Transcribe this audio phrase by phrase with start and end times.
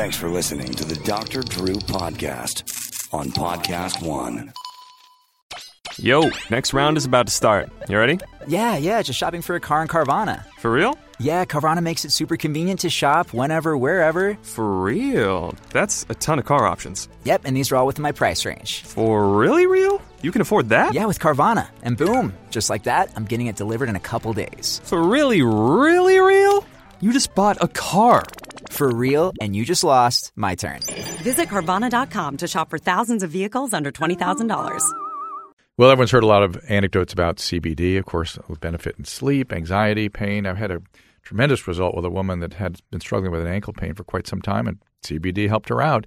[0.00, 1.42] Thanks for listening to the Dr.
[1.42, 2.62] Drew Podcast
[3.12, 4.50] on Podcast One.
[5.98, 7.70] Yo, next round is about to start.
[7.86, 8.18] You ready?
[8.48, 10.46] Yeah, yeah, just shopping for a car in Carvana.
[10.56, 10.98] For real?
[11.18, 14.38] Yeah, Carvana makes it super convenient to shop whenever, wherever.
[14.40, 15.54] For real?
[15.68, 17.06] That's a ton of car options.
[17.24, 18.80] Yep, and these are all within my price range.
[18.84, 20.00] For really real?
[20.22, 20.94] You can afford that?
[20.94, 21.68] Yeah, with Carvana.
[21.82, 24.80] And boom, just like that, I'm getting it delivered in a couple days.
[24.82, 26.64] For really, really real?
[27.00, 28.22] You just bought a car.
[28.70, 30.80] For real, and you just lost my turn.
[31.22, 34.80] Visit Carvana.com to shop for thousands of vehicles under $20,000.
[35.76, 39.52] Well, everyone's heard a lot of anecdotes about CBD, of course, with benefit in sleep,
[39.52, 40.46] anxiety, pain.
[40.46, 40.80] I've had a
[41.22, 44.26] tremendous result with a woman that had been struggling with an ankle pain for quite
[44.26, 46.06] some time, and CBD helped her out.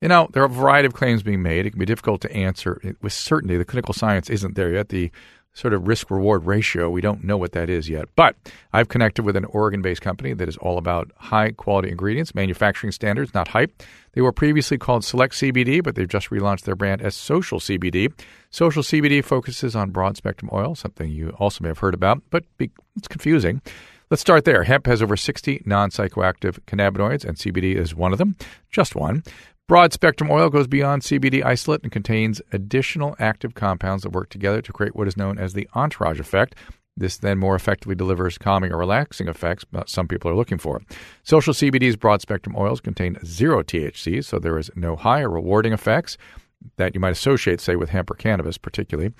[0.00, 1.66] You know, there are a variety of claims being made.
[1.66, 3.56] It can be difficult to answer with certainty.
[3.56, 4.90] The clinical science isn't there yet.
[4.90, 5.10] The
[5.58, 8.06] sort of risk reward ratio, we don't know what that is yet.
[8.14, 8.36] But
[8.72, 12.92] I've connected with an Oregon based company that is all about high quality ingredients, manufacturing
[12.92, 13.82] standards, not hype.
[14.12, 18.12] They were previously called Select CBD, but they've just relaunched their brand as Social CBD.
[18.50, 22.44] Social CBD focuses on broad spectrum oil, something you also may have heard about, but
[22.60, 23.60] it's confusing.
[24.10, 24.62] Let's start there.
[24.62, 28.36] Hemp has over 60 non psychoactive cannabinoids, and CBD is one of them,
[28.70, 29.24] just one.
[29.68, 34.62] Broad spectrum oil goes beyond CBD isolate and contains additional active compounds that work together
[34.62, 36.54] to create what is known as the entourage effect.
[36.96, 40.80] This then more effectively delivers calming or relaxing effects some people are looking for.
[41.22, 45.74] Social CBD's broad spectrum oils contain zero THC, so there is no high or rewarding
[45.74, 46.16] effects
[46.78, 49.12] that you might associate, say, with hemp or cannabis, particularly.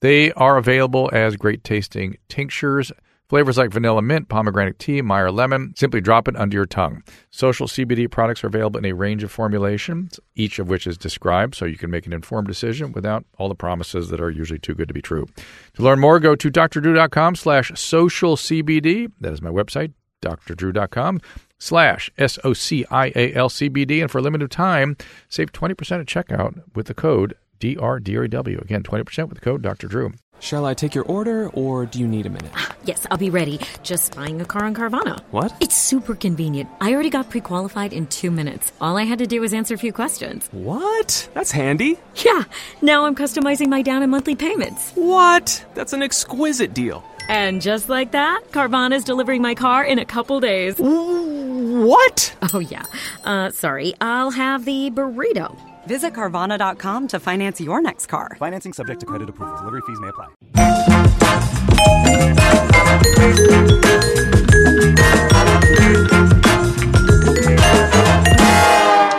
[0.00, 2.92] They are available as great tasting tinctures
[3.28, 7.02] Flavors like vanilla mint, pomegranate tea, Meyer lemon, simply drop it under your tongue.
[7.30, 11.54] Social CBD products are available in a range of formulations, each of which is described
[11.54, 14.74] so you can make an informed decision without all the promises that are usually too
[14.74, 15.26] good to be true.
[15.74, 19.10] To learn more, go to drdrew.com slash social CBD.
[19.20, 21.20] That is my website, drdrew.com
[21.58, 24.00] slash S-O-C-I-A-L-C-B-D.
[24.02, 24.98] And for a limited time,
[25.30, 28.60] save 20% at checkout with the code DRDRW.
[28.60, 29.86] Again, 20% with the code Dr.
[29.88, 30.12] Drew.
[30.40, 32.52] Shall I take your order or do you need a minute?
[32.86, 33.58] Yes, I'll be ready.
[33.82, 35.18] Just buying a car on Carvana.
[35.30, 35.56] What?
[35.58, 36.68] It's super convenient.
[36.82, 38.74] I already got pre qualified in two minutes.
[38.78, 40.50] All I had to do was answer a few questions.
[40.52, 41.30] What?
[41.32, 41.98] That's handy.
[42.16, 42.44] Yeah,
[42.82, 44.92] now I'm customizing my down and monthly payments.
[44.96, 45.64] What?
[45.72, 47.02] That's an exquisite deal.
[47.26, 50.74] And just like that, Carvana's delivering my car in a couple days.
[50.78, 52.36] What?
[52.52, 52.84] Oh, yeah.
[53.24, 55.56] Uh, sorry, I'll have the burrito.
[55.86, 58.36] Visit Carvana.com to finance your next car.
[58.38, 59.56] Financing subject to credit approval.
[59.58, 60.28] Delivery fees may apply.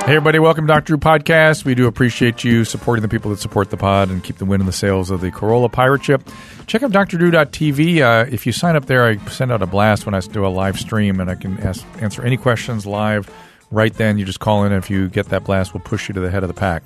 [0.06, 0.86] Hey, everybody, welcome to Dr.
[0.86, 1.66] Drew Podcast.
[1.66, 4.62] We do appreciate you supporting the people that support the pod and keep the win
[4.62, 6.22] in the sails of the Carolla Pirate Ship.
[6.68, 8.02] Check out drdrew.tv.
[8.02, 10.48] Uh, if you sign up there, I send out a blast when I do a
[10.48, 13.32] live stream, and I can ask, answer any questions live
[13.76, 14.18] right then.
[14.18, 16.32] You just call in, and if you get that blast, we'll push you to the
[16.32, 16.82] head of the pack.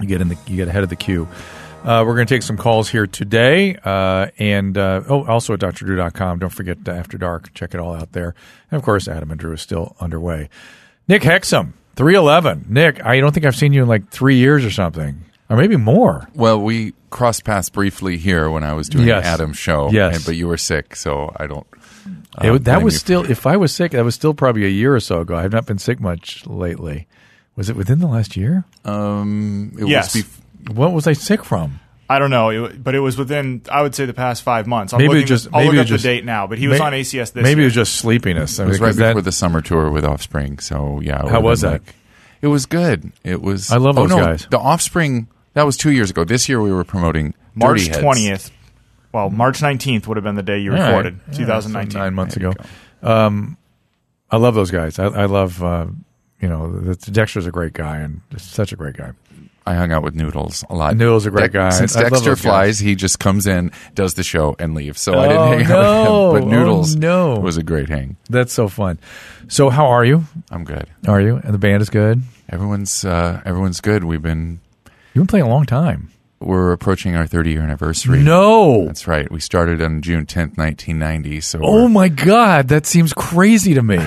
[0.00, 1.28] You get in the you get ahead of the queue.
[1.84, 3.76] Uh, we're going to take some calls here today.
[3.84, 6.40] Uh, and uh, oh, also at drdrew.com.
[6.40, 7.54] Don't forget After Dark.
[7.54, 8.34] Check it all out there.
[8.70, 10.48] And of course, Adam and Drew is still underway.
[11.06, 12.66] Nick Hexum, 311.
[12.68, 15.76] Nick, I don't think I've seen you in like three years or something, or maybe
[15.76, 16.28] more.
[16.34, 19.24] Well, we crossed paths briefly here when I was doing Yes.
[19.24, 19.88] Adam's show.
[19.90, 20.16] Yes.
[20.16, 21.66] and- but you were sick, so I don't.
[22.42, 22.98] It- uh, that was you.
[22.98, 25.36] still, if I was sick, that was still probably a year or so ago.
[25.36, 27.06] I've not been sick much lately.
[27.56, 28.64] Was it within the last year?
[28.84, 30.14] Um, it Yes.
[30.14, 31.80] was bef- What was I sick from?
[32.10, 34.92] I don't know, it, but it was within, I would say, the past five months.
[34.94, 36.66] I'm maybe looking, just I'll maybe look it up just- the date now, but he
[36.68, 37.62] was May- on ACS this Maybe year.
[37.62, 38.58] it was just sleepiness.
[38.58, 40.58] I it was right because that- before the summer tour with Offspring.
[40.58, 41.82] So yeah, How was been that?
[41.84, 41.94] like-
[42.40, 43.12] it was good.
[43.24, 43.70] It was.
[43.72, 44.46] I love oh, those no, guys.
[44.50, 46.24] The Offspring that was two years ago.
[46.24, 48.02] This year we were promoting March Dirty Heads.
[48.02, 48.50] 20th.
[49.12, 50.88] Well, March 19th would have been the day you All right.
[50.88, 51.90] recorded, Yeah, 2019.
[51.92, 52.62] so nine months There ago.
[53.02, 53.56] Um,
[54.30, 54.98] I love those guys.
[54.98, 55.86] I, I love, uh,
[56.40, 59.12] you know, the, Dexter's a great guy and just such a great guy.
[59.66, 60.96] I hung out with Noodles a lot.
[60.96, 61.68] Noodles is a great guy.
[61.70, 62.42] Since I love Dexter those guys.
[62.42, 64.98] flies, he just comes in, does the show, and leaves.
[65.00, 66.32] So I Oh, didn't hang out no.
[66.32, 66.48] with him.
[66.50, 67.34] But Oh, Noodles no.
[67.40, 68.16] was a great hang.
[68.30, 68.98] That's so fun.
[69.48, 70.24] So, how are you?
[70.50, 70.86] I'm good.
[71.06, 71.36] Are you?
[71.36, 72.22] And the band is good.
[72.48, 74.04] Everyone's uh, everyone's good.
[74.04, 74.60] We've been
[75.12, 76.10] You've been playing a long time.
[76.40, 78.22] We're approaching our 30 year anniversary.
[78.22, 78.86] No.
[78.86, 79.30] That's right.
[79.30, 81.40] We started on June 10th, 1990.
[81.40, 83.98] So Oh my God, that seems crazy to me.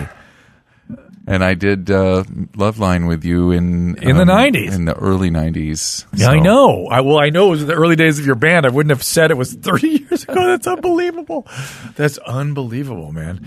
[1.27, 2.23] and I did uh,
[2.53, 4.73] Loveline with you in In the 90s.
[4.73, 6.05] in the early 90s.
[6.13, 6.87] Yeah, I know.
[6.87, 8.65] I well, I know it was the early days of your band.
[8.65, 10.47] I wouldn't have said it was 30 years ago.
[10.47, 11.47] That's unbelievable.
[11.95, 13.45] That's unbelievable, man.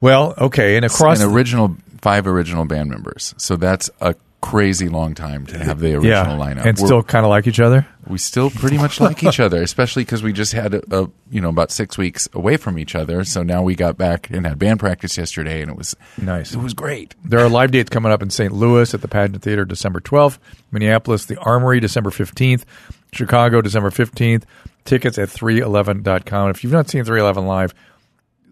[0.00, 3.34] Well, okay, and across an original five original band members.
[3.38, 6.64] So that's a crazy long time to have the original lineup.
[6.64, 7.86] and We're- still kind of like each other.
[8.06, 11.40] we still pretty much like each other, especially because we just had a, a you
[11.40, 13.24] know about six weeks away from each other.
[13.24, 16.52] So now we got back and had band practice yesterday, and it was Nice.
[16.54, 17.14] It was great.
[17.24, 18.52] There are live dates coming up in St.
[18.52, 20.38] Louis at the Pageant Theater December 12th,
[20.70, 22.64] Minneapolis, the Armory December 15th,
[23.12, 24.44] Chicago December 15th.
[24.84, 26.50] Tickets at 311.com.
[26.50, 27.74] If you've not seen 311 live,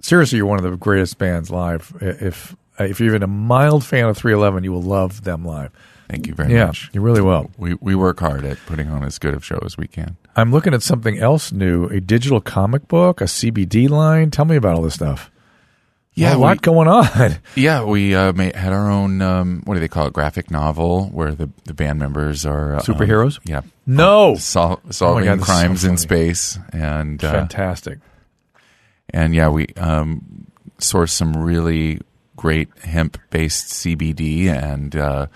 [0.00, 1.92] seriously, you're one of the greatest bands live.
[2.00, 5.70] If if you're even a mild fan of 311, you will love them live.
[6.08, 6.90] Thank you very Yeah, much.
[6.92, 7.50] you really will.
[7.56, 10.16] We we work hard at putting on as good of show as we can.
[10.36, 14.30] I'm looking at something else new, a digital comic book, a CBD line.
[14.30, 15.30] Tell me about all this stuff.
[16.16, 17.36] Yeah, a lot we- going on.
[17.56, 20.12] Yeah, we uh, ma- had our own um, what do they call it?
[20.12, 23.40] Graphic novel where the, the band members are uh, Superheroes?
[23.44, 24.36] yeah, No.
[24.36, 27.98] sol- solving Oh this is so crimes in space and uh, Fantastic.
[29.10, 30.46] and yeah, we um,
[30.78, 32.00] sourced some really
[32.36, 35.26] great hemp based CBD, and uh,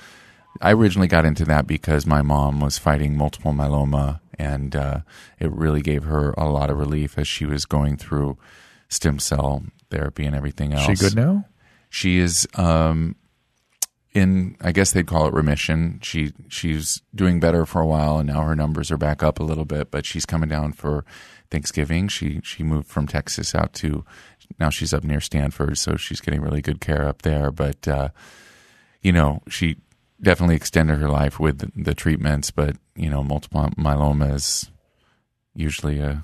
[0.60, 5.00] I originally got into that because my mom was fighting multiple myeloma, and uh,
[5.38, 8.38] it really gave her a lot of relief as she was going through
[8.88, 10.86] stem cell therapy and everything else.
[10.86, 11.44] She good now?
[11.90, 13.16] She is um,
[14.12, 16.00] in, I guess they'd call it remission.
[16.02, 19.44] She she's doing better for a while, and now her numbers are back up a
[19.44, 19.90] little bit.
[19.90, 21.04] But she's coming down for
[21.50, 22.08] Thanksgiving.
[22.08, 24.04] She she moved from Texas out to
[24.58, 27.50] now she's up near Stanford, so she's getting really good care up there.
[27.50, 28.08] But uh,
[29.02, 29.76] you know, she
[30.20, 32.50] definitely extended her life with the, the treatments.
[32.50, 34.70] But you know, multiple myeloma is
[35.54, 36.22] usually a,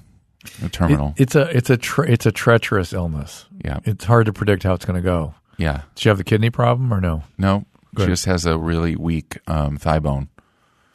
[0.63, 1.15] a terminal.
[1.17, 3.47] It- it's a it's a tre- it's a treacherous illness.
[3.65, 5.35] yeah, It's hard to predict how it's going to go.
[5.59, 5.83] yeah.
[5.95, 7.23] Does she have the kidney problem or no?
[7.39, 8.05] No, Good.
[8.05, 10.29] she just has a really weak um, thigh bone.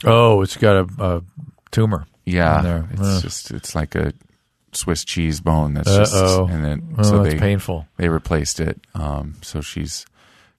[0.05, 1.23] Oh, it's got a, a
[1.71, 2.05] tumor.
[2.25, 3.21] Yeah, it's Ugh.
[3.21, 4.13] just it's like a
[4.73, 6.47] Swiss cheese bone that's just Uh-oh.
[6.47, 7.87] and then Oh, so that's they painful.
[7.97, 8.79] they replaced it.
[8.93, 10.05] Um, so she's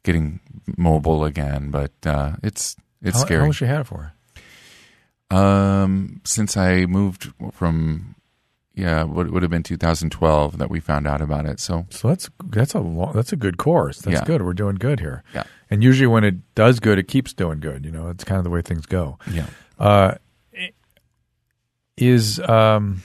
[0.03, 0.41] getting
[0.77, 3.43] mobile again, but uh, it's it's how, How scary.
[3.43, 4.13] long she had it for?
[5.31, 8.15] um, since I moved from
[8.75, 11.61] yeah, what would have been 2012 that we found out about it.
[11.61, 13.99] So So that's that's a long, that's a good course.
[14.01, 14.25] That's Yeah.
[14.25, 14.43] good.
[14.43, 15.23] We're doing good here.
[15.35, 15.43] Yeah.
[15.71, 17.85] And usually when it does good, it keeps doing good.
[17.85, 19.19] You know, it's kind of the way things go.
[19.31, 19.47] yeah,
[19.79, 20.15] Uh,
[21.97, 23.03] is um,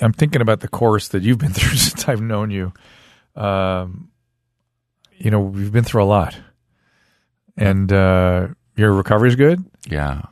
[0.00, 2.72] I'm thinking about the course that you've been through since I've known you.
[3.36, 4.10] Um,
[5.16, 6.36] you know, we've been through a lot,
[7.56, 9.64] and uh, your recovery's good.
[9.88, 10.22] yeah,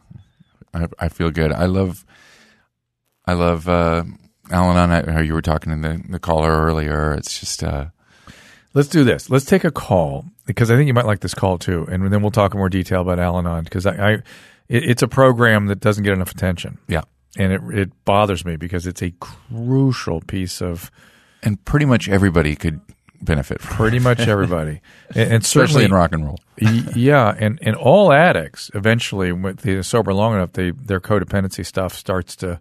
[0.72, 1.52] I, I feel good.
[1.52, 2.04] I love
[3.26, 4.04] I love uh,
[4.50, 7.12] Al-Anon how you were talking to the the caller earlier.
[7.14, 7.86] It's just uh,
[8.74, 9.30] Let's do this.
[9.30, 12.22] Let's take a call because I think you might like this call too, and then
[12.22, 14.12] we'll talk in more detail about Al-Anon because I, I
[14.68, 17.02] it, it's a program that doesn't get enough attention, yeah.
[17.36, 20.90] And it it bothers me because it's a crucial piece of
[21.42, 22.80] and pretty much everybody could
[23.20, 24.80] benefit from pretty much everybody,
[25.10, 26.38] and, and especially certainly in rock and roll.
[26.58, 31.94] Yeah, and, and all addicts eventually, when they're sober long enough, they their codependency stuff
[31.94, 32.60] starts to.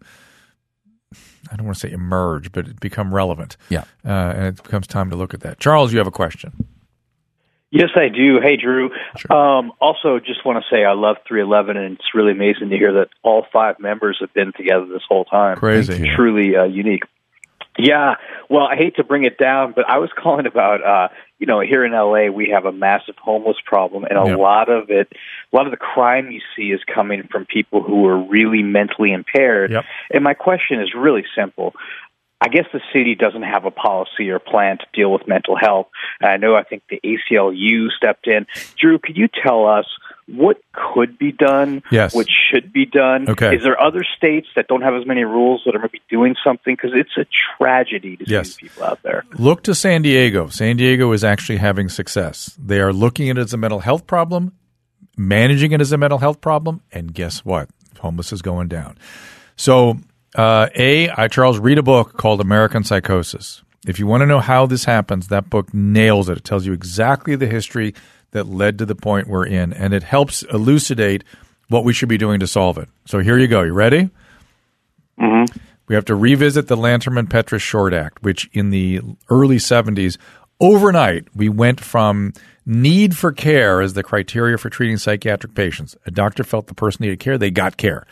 [1.50, 3.56] I don't want to say emerge, but it become relevant.
[3.70, 3.86] Yeah.
[4.04, 5.60] uh, and it becomes time to look at that.
[5.60, 6.68] Charles, you have a question.
[7.70, 8.40] Yes, I do.
[8.42, 8.92] Hey, Drew.
[9.30, 12.94] Um, also, just want to say I love 311, and it's really amazing to hear
[12.94, 15.58] that all five members have been together this whole time.
[15.58, 16.10] Crazy.
[16.16, 17.04] Truly uh, unique.
[17.78, 18.16] Yeah.
[18.50, 21.10] Well, I hate to bring it down, but I was calling about, uh,
[21.40, 24.36] you know, here in LA, we have a massive homeless problem, and a Yeah.
[24.38, 25.12] lot of it,
[25.52, 29.12] a lot of the crime you see is coming from people who are really mentally
[29.12, 29.72] impaired.
[29.72, 29.86] Yep.
[30.12, 31.76] And my question is really simple.
[32.40, 35.88] I guess the city doesn't have a policy or plan to deal with mental health.
[36.22, 38.46] And I know I think the ACLU stepped in.
[38.80, 39.86] Drew, could you tell us
[40.28, 40.62] what
[40.94, 41.82] could be done?
[41.90, 42.14] Yes.
[42.14, 43.28] What should be done?
[43.30, 43.56] Okay.
[43.56, 46.76] Is there other states that don't have as many rules that are maybe doing something?
[46.76, 47.26] Because it's a
[47.58, 48.52] tragedy to Yes.
[48.56, 49.24] see people out there.
[49.40, 50.48] Look to San Diego.
[50.50, 52.56] San Diego is actually having success.
[52.64, 54.52] They are looking at it as a mental health problem,
[55.18, 57.70] managing it as a mental health problem, and guess what?
[58.02, 58.96] Homeless is going down.
[59.56, 59.98] So,
[60.36, 63.64] uh, A, I, Charles, read a book called American Psychosis.
[63.86, 66.40] If you want to know how this happens, that book nails it.
[66.40, 67.94] It tells you exactly the history
[68.32, 71.24] that led to the point we're in, and it helps elucidate
[71.70, 72.90] what we should be doing to solve it.
[73.06, 73.62] So here you go.
[73.62, 74.10] You ready?
[75.88, 80.18] We have to revisit the Lanterman Petris Short Act, which in the early 70s,
[80.60, 82.34] overnight, we went from
[82.66, 85.96] need for care as the criteria for treating psychiatric patients.
[86.06, 88.06] A doctor felt the person needed care, they got care.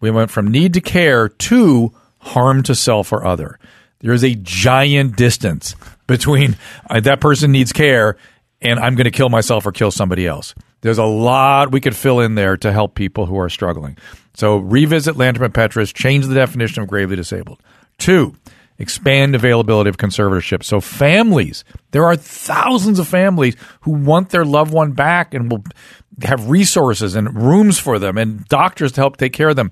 [0.00, 3.58] We went from need to care to harm to self or other.
[4.00, 5.74] There is a giant distance
[6.06, 6.56] between
[6.88, 8.16] uh, that person needs care
[8.62, 10.54] and I'm going to kill myself or kill somebody else.
[10.82, 13.96] There's a lot we could fill in there to help people who are struggling.
[14.34, 17.60] So revisit Lanterman Petris, change the definition of gravely disabled.
[17.98, 18.34] Two,
[18.78, 20.62] expand availability of conservatorship.
[20.62, 25.64] So families, there are thousands of families who want their loved one back and will
[26.22, 29.70] have resources and rooms for them and doctors to help take care of them.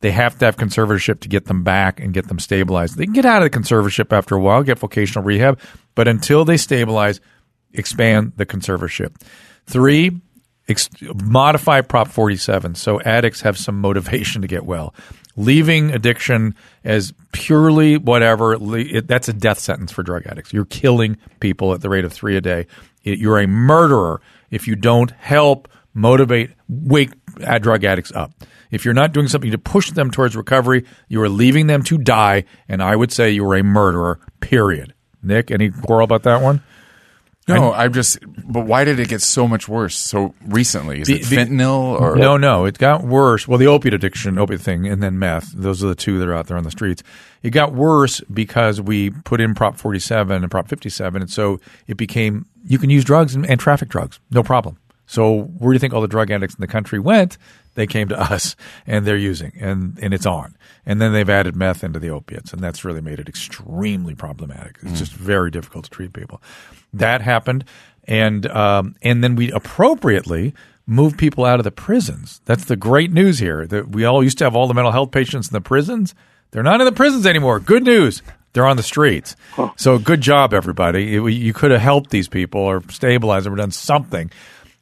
[0.00, 2.96] They have to have conservatorship to get them back and get them stabilized.
[2.96, 5.58] They can get out of the conservatorship after a while, get vocational rehab,
[5.94, 7.20] but until they stabilize,
[7.72, 9.14] expand the conservatorship.
[9.66, 10.20] Three,
[10.68, 10.90] ex-
[11.22, 14.94] modify Prop 47 so addicts have some motivation to get well.
[15.36, 20.52] Leaving addiction as purely whatever it, that's a death sentence for drug addicts.
[20.52, 22.66] You're killing people at the rate of three a day.
[23.02, 27.10] It- you're a murderer if you don't help motivate, wake
[27.60, 28.32] drug addicts up.
[28.70, 31.98] If you're not doing something to push them towards recovery, you are leaving them to
[31.98, 32.44] die.
[32.68, 34.94] And I would say you are a murderer, period.
[35.22, 36.62] Nick, any quarrel about that one?
[37.46, 38.18] No, I'm just.
[38.46, 41.00] But why did it get so much worse so recently?
[41.00, 43.46] Is Be- it fentanyl or no, no, it got worse.
[43.46, 45.52] Well, the opiate addiction, opiate thing, and then meth.
[45.52, 47.02] Those are the two that are out there on the streets.
[47.42, 51.96] It got worse because we put in Prop 47 and Prop 57, and so it
[51.98, 54.78] became you can use drugs and, and traffic drugs, no problem.
[55.06, 57.36] So where do you think all the drug addicts in the country went?
[57.74, 60.56] They came to us, and they're using, and and it's on.
[60.86, 64.78] And then they've added meth into the opiates, and that's really made it extremely problematic.
[64.82, 66.40] It's just very difficult to treat people.
[66.92, 67.64] That happened,
[68.06, 70.54] and um, and then we appropriately
[70.86, 72.40] move people out of the prisons.
[72.44, 73.66] That's the great news here.
[73.66, 76.14] That we all used to have all the mental health patients in the prisons.
[76.50, 77.58] They're not in the prisons anymore.
[77.60, 78.22] Good news.
[78.52, 79.34] They're on the streets.
[79.76, 81.04] So good job, everybody.
[81.06, 84.30] You- You could have helped these people or stabilized them or done something.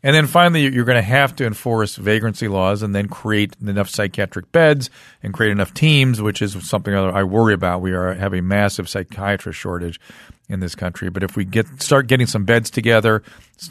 [0.05, 3.89] And then finally, you're going to have to enforce vagrancy laws and then create enough
[3.89, 4.91] psychiatric beds
[5.23, 7.83] and create enough teams, which is something I worry about.
[7.83, 10.01] We are have a massive psychiatrist shortage
[10.49, 11.09] in this country.
[11.09, 13.23] But if we get start getting some beds together,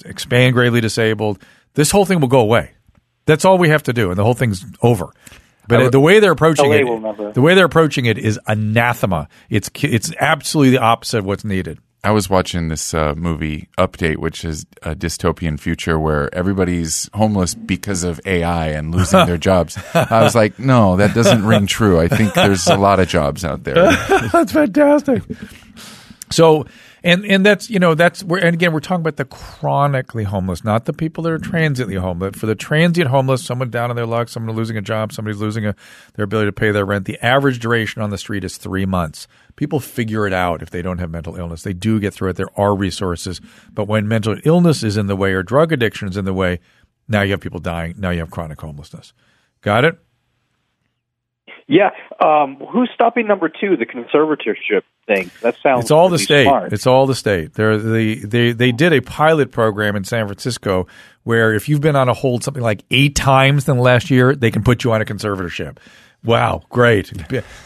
[0.06, 2.72] expand gravely disabled, this whole thing will go away.
[3.26, 5.14] That's all we have to do, and the whole thing's over.
[5.68, 9.28] But the way they're approaching LA it, the way they're approaching it is anathema.
[9.50, 11.80] It's it's absolutely the opposite of what's needed.
[12.04, 17.54] I was watching this uh, movie Update, which is a dystopian future where everybody's homeless
[17.54, 19.78] because of AI and losing their jobs.
[19.94, 22.00] I was like, no, that doesn't ring true.
[22.00, 23.76] I think there's a lot of jobs out there.
[24.32, 25.22] that's fantastic.
[26.32, 26.66] So,
[27.04, 30.64] and and that's you know that's where and again we're talking about the chronically homeless,
[30.64, 32.38] not the people that are transiently homeless.
[32.38, 35.66] For the transient homeless, someone down on their luck, someone losing a job, somebody's losing
[35.66, 35.76] a,
[36.16, 37.06] their ability to pay their rent.
[37.06, 39.28] The average duration on the street is three months.
[39.62, 41.62] People figure it out if they don't have mental illness.
[41.62, 42.36] They do get through it.
[42.36, 43.40] There are resources,
[43.72, 46.62] but when mental illness is in the way or drug addiction is in the way,
[47.08, 47.94] now you have people dying.
[47.96, 49.14] Now you have chronic homelessness.
[49.62, 50.00] Got it?
[51.68, 51.92] Yeah.
[52.20, 55.30] Um, who's stopping number two, the conservatorship thing?
[55.44, 56.46] That sounds It's all the state.
[56.46, 56.74] smart.
[56.74, 57.54] It's all the state.
[57.54, 60.88] They're, they they they did a pilot program in San Francisco
[61.22, 64.36] where if you've been on a hold something like eight times in the last year,
[64.36, 65.78] they can put you on a conservatorship.
[66.24, 67.12] Wow, great!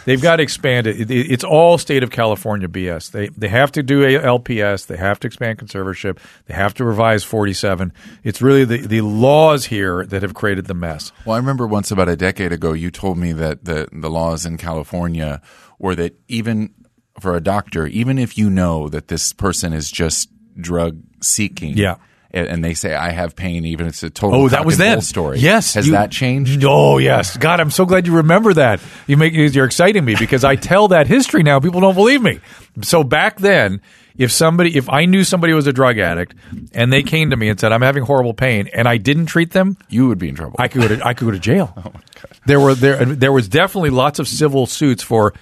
[0.05, 1.11] They've got to expand it.
[1.11, 3.11] It- It's all state of California BS.
[3.11, 4.87] They they have to do a LPS.
[4.87, 6.19] They have to expand conservatorship.
[6.45, 7.91] They have to revise forty seven.
[8.23, 11.11] It's really the the laws here that have created the mess.
[11.25, 14.45] Well, I remember once about a decade ago, you told me that the, the laws
[14.45, 15.41] in California
[15.77, 16.73] were that even
[17.19, 21.95] for a doctor, even if you know that this person is just drug seeking, Yeah.
[22.35, 25.01] And, they say I have pain, even if it's a total Oh, that was then.
[25.01, 25.39] story.
[25.39, 26.63] Yes, has you- that changed?
[26.67, 27.37] Oh, yes.
[27.37, 28.79] God, I'm so glad you remember that.
[29.07, 31.59] You make you're exciting me because I tell that history now.
[31.59, 32.39] People don't believe me.
[32.81, 33.81] So back then,
[34.17, 36.35] if somebody, if I knew somebody was a drug addict
[36.73, 39.51] and they came to me and said I'm having horrible pain and I didn't treat
[39.51, 40.55] them, You would be in trouble.
[40.57, 41.73] I could go to I could go to jail.
[41.77, 42.01] Oh god.
[42.45, 45.33] There were there there was definitely lots of civil suits for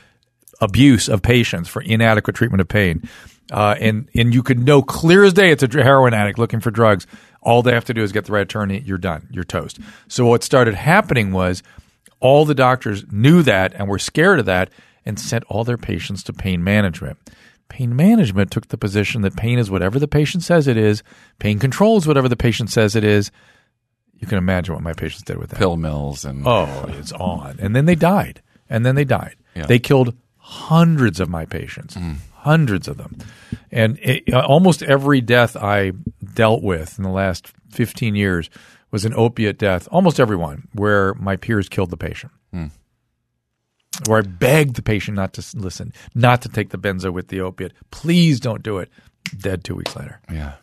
[0.62, 3.08] abuse of patients for inadequate treatment of pain.
[3.52, 6.72] Uh, and and you could know clear as day it's a heroin addict looking for
[6.72, 7.06] drugs.
[7.42, 8.80] All they have to do is get the right attorney.
[8.86, 9.28] You're done.
[9.32, 9.80] You're toast.
[10.08, 11.62] So what started happening was
[12.22, 14.70] all the doctors knew that and were scared of that
[15.06, 17.18] and sent all their patients to pain management.
[17.68, 21.04] Pain management took the position that pain is whatever the patient says it is.
[21.40, 23.30] Pain control is whatever the patient says it is.
[24.20, 25.58] You can imagine what my patients did with that.
[25.60, 27.58] Pill mills and Oh, it's on.
[27.60, 28.42] And then they died.
[28.70, 29.36] And then they died.
[29.54, 29.66] Yeah.
[29.66, 31.98] They killed hundreds of my patients,
[32.44, 33.18] hundreds of them.
[33.72, 35.94] And it, uh, almost every death I
[36.34, 38.50] dealt with in the last 15 years
[38.92, 42.32] was an opiate death, almost everyone, where my peers killed the patient.
[44.08, 47.42] Where I begged the patient not to listen, not to take the benzo with the
[47.42, 47.74] opiate.
[47.92, 48.90] Please don't do it.
[49.38, 50.20] Dead two weeks later.
[50.32, 50.54] yeah.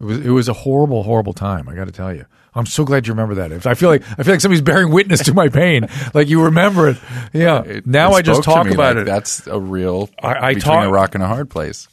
[0.00, 1.68] It was it was a horrible, horrible time.
[1.68, 2.24] I got to tell you.
[2.54, 3.66] I'm so glad you remember that.
[3.66, 5.86] I feel like I feel like somebody's bearing witness to my pain.
[6.14, 6.96] like you remember it.
[7.32, 7.62] Yeah.
[7.62, 9.06] It- now it I just talk about like it.
[9.06, 11.86] That's a real I- I between talk- a rock and a hard place.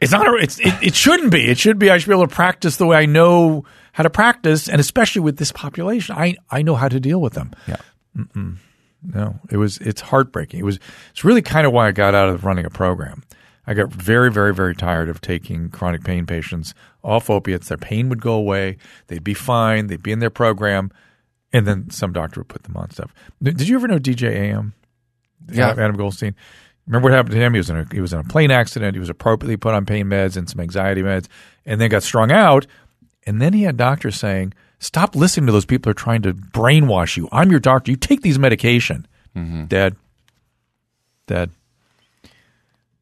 [0.00, 0.26] It's not.
[0.26, 1.44] A, it's it, it shouldn't be.
[1.46, 1.90] It should be.
[1.90, 5.20] I should be able to practice the way I know how to practice, and especially
[5.20, 7.50] with this population, I I know how to deal with them.
[7.68, 7.76] Yeah.
[9.02, 9.78] No, it was.
[9.78, 10.60] It's heartbreaking.
[10.60, 10.78] It was.
[11.10, 13.22] It's really kind of why I got out of running a program.
[13.70, 16.74] I got very, very, very tired of taking chronic pain patients
[17.04, 17.68] off opiates.
[17.68, 18.78] Their pain would go away.
[19.06, 19.86] They'd be fine.
[19.86, 20.90] They'd be in their program.
[21.52, 23.14] And then some doctor would put them on stuff.
[23.40, 24.74] Did you ever know DJ AM?
[25.48, 25.70] Yeah.
[25.70, 26.34] Adam Goldstein.
[26.88, 27.54] Remember what happened to him?
[27.54, 28.96] He was in a he was in a plane accident.
[28.96, 31.28] He was appropriately put on pain meds and some anxiety meds,
[31.64, 32.66] and then got strung out.
[33.24, 36.34] And then he had doctors saying, "Stop listening to those people who are trying to
[36.34, 37.28] brainwash you.
[37.30, 37.92] I'm your doctor.
[37.92, 39.66] You take these medication." Mm-hmm.
[39.66, 39.94] Dead.
[41.28, 41.52] Dead.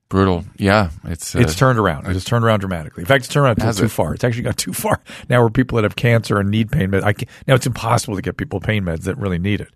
[0.08, 0.44] Brutal.
[0.56, 2.06] Yeah, it's uh, it's turned around.
[2.06, 3.02] It's turned around dramatically.
[3.02, 3.88] In fact, it's turned around too it?
[3.90, 4.14] far.
[4.14, 5.40] It's actually got too far now.
[5.42, 7.14] Where people that have cancer and need pain meds, I
[7.46, 9.68] now it's impossible to get people pain meds that really need it.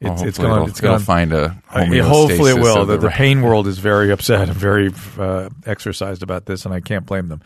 [0.00, 0.56] Well, It's, it's hopefully gone.
[0.58, 1.00] it'll- It's it'll gone.
[1.00, 2.86] find a yeah, hopefully it will.
[2.86, 6.80] The, the pain world is very upset and very uh, exercised about this, and I
[6.80, 7.42] can't blame them.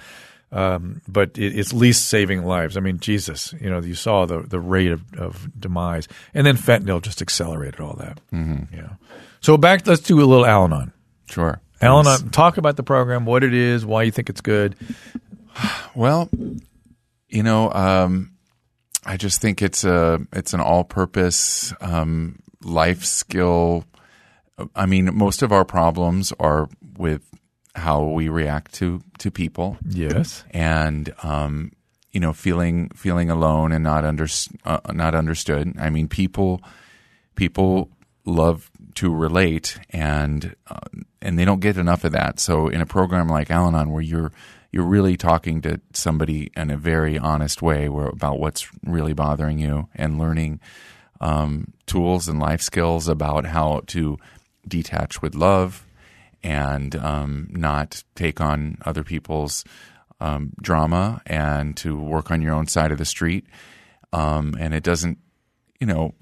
[0.50, 2.76] Um, but it, it's least saving lives.
[2.76, 6.56] I mean, Jesus, you know, you saw the the rate of, of demise, and then
[6.56, 8.20] fentanyl just accelerated all that.
[8.32, 8.68] Mhm.
[8.72, 8.90] Yeah.
[9.40, 10.92] So back, let's do a little Al-Anon.
[11.28, 11.60] Sure.
[11.80, 14.76] Al-Anon, talk about the program, what it is, why you think it's good.
[15.94, 16.30] Well,
[17.28, 18.30] you know, um,
[19.04, 23.84] I just think it's a it's an all-purpose um, life skill.
[24.76, 27.22] I mean, most of our problems are with
[27.74, 29.78] how we react to to people.
[29.88, 31.72] Yes, and um,
[32.12, 34.28] you know, feeling feeling alone and not under
[34.64, 35.74] uh, not understood.
[35.78, 36.62] I mean, people
[37.34, 37.90] people
[38.28, 40.78] love to relate and uh,
[41.20, 42.40] and they don't get enough of that.
[42.40, 44.32] So in a program like Al-Anon where you're
[44.70, 49.58] you're really talking to somebody in a very honest way where, about what's really bothering
[49.58, 50.60] you and learning
[51.20, 54.18] um, tools and life skills about how to
[54.66, 55.86] detach with love
[56.42, 59.64] and um, not take on other people's
[60.20, 63.46] um, drama and to work on your own side of the street.
[64.12, 65.18] Um, and it doesn't,
[65.80, 66.14] you know,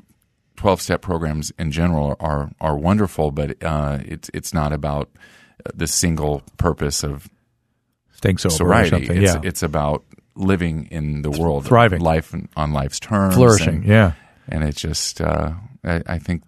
[0.57, 5.11] 12 step programs in general are, are wonderful, but uh, it's, it's not about
[5.75, 7.29] the single purpose of
[8.23, 8.91] sober or sobriety.
[8.91, 9.41] something, It's, yeah.
[9.45, 12.01] it's about living in the world, Thriving.
[12.01, 14.13] life on life's terms, Flourishing, and- yeah.
[14.49, 15.53] And it's just, uh,
[15.85, 16.43] I, I think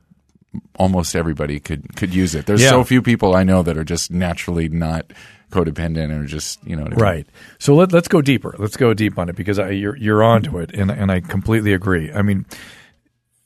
[0.76, 2.46] almost everybody could could use it.
[2.46, 2.70] There's Yeah.
[2.70, 5.12] so few people I know that are just naturally not
[5.50, 7.02] codependent or just you know what I mean?
[7.02, 7.26] Right.
[7.58, 8.54] So let, let's go deeper.
[8.58, 11.72] Let's go deep on it because I, you're you're onto it, and and I completely
[11.72, 12.12] agree.
[12.12, 12.46] I mean,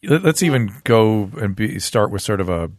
[0.03, 2.71] let, us even go and be, start with sort of a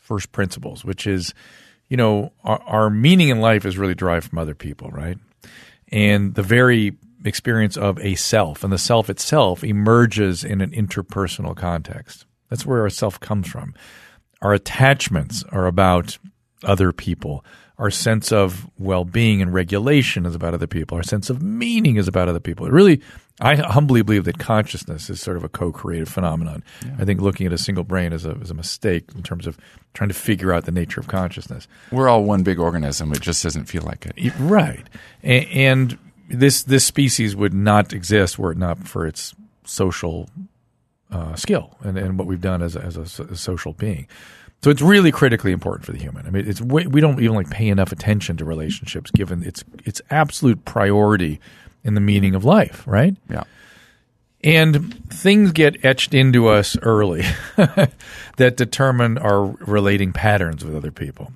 [0.00, 1.34] first principles, which is,
[1.88, 5.18] you know, our, our meaning in life is really derived from other people, right?
[5.88, 11.56] And the very experience of a self and the self itself emerges in an interpersonal
[11.56, 12.26] context.
[12.50, 13.74] That's where our self comes from.
[14.42, 16.18] Our attachments are about
[16.62, 17.44] other people.
[17.78, 20.96] Our sense of well being and regulation is about other people.
[20.96, 22.66] Our sense of meaning is about other people.
[22.66, 23.00] It really,
[23.44, 26.64] I humbly believe that consciousness is sort of a co creative phenomenon.
[26.98, 29.58] I think looking at a single brain is a, is a mistake in terms of
[29.92, 31.68] trying to figure out the nature of consciousness.
[31.92, 33.12] We're all one big organism.
[33.12, 34.32] It just doesn't feel like it.
[34.38, 34.86] Right.
[35.22, 40.28] A- And this this species would not exist were it not for its social
[41.10, 44.06] uh, skill and, and what we've done as a, as a, a social being.
[44.62, 46.26] So it's really critically important for the human.
[46.26, 49.62] I mean, it's we we don't even like pay enough attention to relationships, given its
[49.84, 51.38] its absolute priority
[51.84, 52.36] in the meaning mm.
[52.36, 52.82] of life.
[52.86, 53.16] Right.
[53.28, 53.44] Yeah.
[54.42, 57.22] And things get etched into us early
[57.56, 61.32] that determine our relating patterns with other people.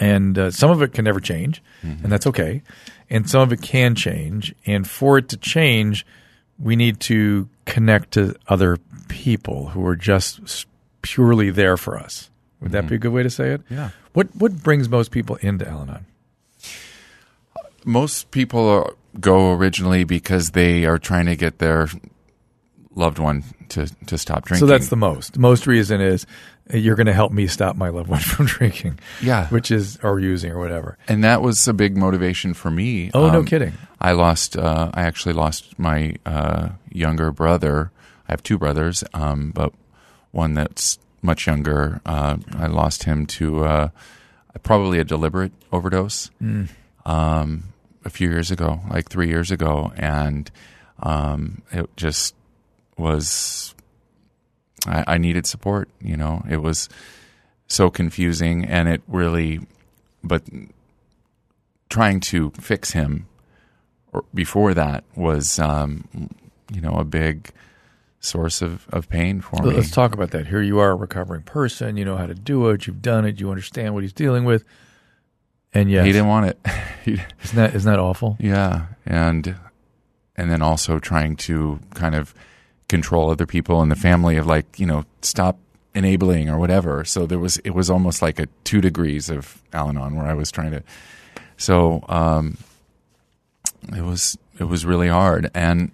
[0.00, 2.02] And uh, some of it can never change, mm-hmm.
[2.02, 2.62] and that's okay.
[3.08, 4.54] And some of it can change.
[4.66, 6.04] And for it to change,
[6.58, 8.78] we need to connect to other
[9.08, 10.66] people who are just
[11.02, 12.30] purely there for us.
[12.60, 12.88] Would that mm-hmm.
[12.88, 13.62] be a good way to say it?
[13.68, 13.90] Yeah.
[14.12, 16.06] What What brings most people into Al-Anon?
[17.84, 21.88] Most people are, go originally because they are trying to get their
[22.94, 24.66] loved one to, to stop drinking.
[24.66, 25.38] So that's the most.
[25.38, 26.26] Most reason is
[26.72, 28.98] you're going to help me stop my loved one from drinking.
[29.22, 29.48] Yeah.
[29.48, 30.98] Which is, or using or whatever.
[31.08, 33.10] and that was a big motivation for me.
[33.14, 33.72] Oh, no Um, kidding.
[34.00, 34.56] I lost.
[34.56, 37.90] Uh, I actually lost my uh, younger brother.
[38.28, 39.72] I have two brothers, um, but
[40.32, 42.00] one that's much younger.
[42.04, 43.88] Uh, I lost him to uh,
[44.62, 46.68] probably a deliberate overdose Mm.
[47.06, 47.71] um,
[48.04, 50.50] a few years ago, like three years ago, and
[51.02, 52.34] um, it just
[52.96, 53.74] was.
[54.86, 55.88] I, I needed support.
[56.00, 56.88] You know, it was
[57.68, 59.60] so confusing, and it really,
[60.22, 60.42] but
[61.88, 63.26] trying to fix him
[64.34, 66.30] before that was um,
[66.72, 67.50] you know a big
[68.20, 69.74] source of, of pain for me.
[69.74, 70.46] Let's talk about that.
[70.46, 71.96] Here you are, a recovering person.
[71.96, 72.86] You know how to do it.
[72.86, 73.40] You've done it.
[73.40, 74.64] You understand what he's dealing with.
[75.74, 76.58] And yes, He didn't want it.
[77.04, 77.12] He-
[77.44, 78.36] isn't that isn't that awful?
[78.38, 79.56] yeah, and
[80.36, 82.32] and then also trying to kind of
[82.88, 85.58] control other people in the family of like you know stop
[85.94, 87.04] enabling or whatever.
[87.04, 90.50] So there was it was almost like a two degrees of Al-Anon where I was
[90.52, 90.82] trying to.
[91.56, 92.56] So um,
[93.96, 95.90] it was it was really hard, and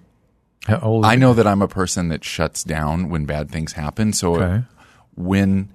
[0.69, 4.13] I know that I'm a person that shuts down when bad things happen.
[4.13, 4.65] So Okay.
[5.17, 5.71] when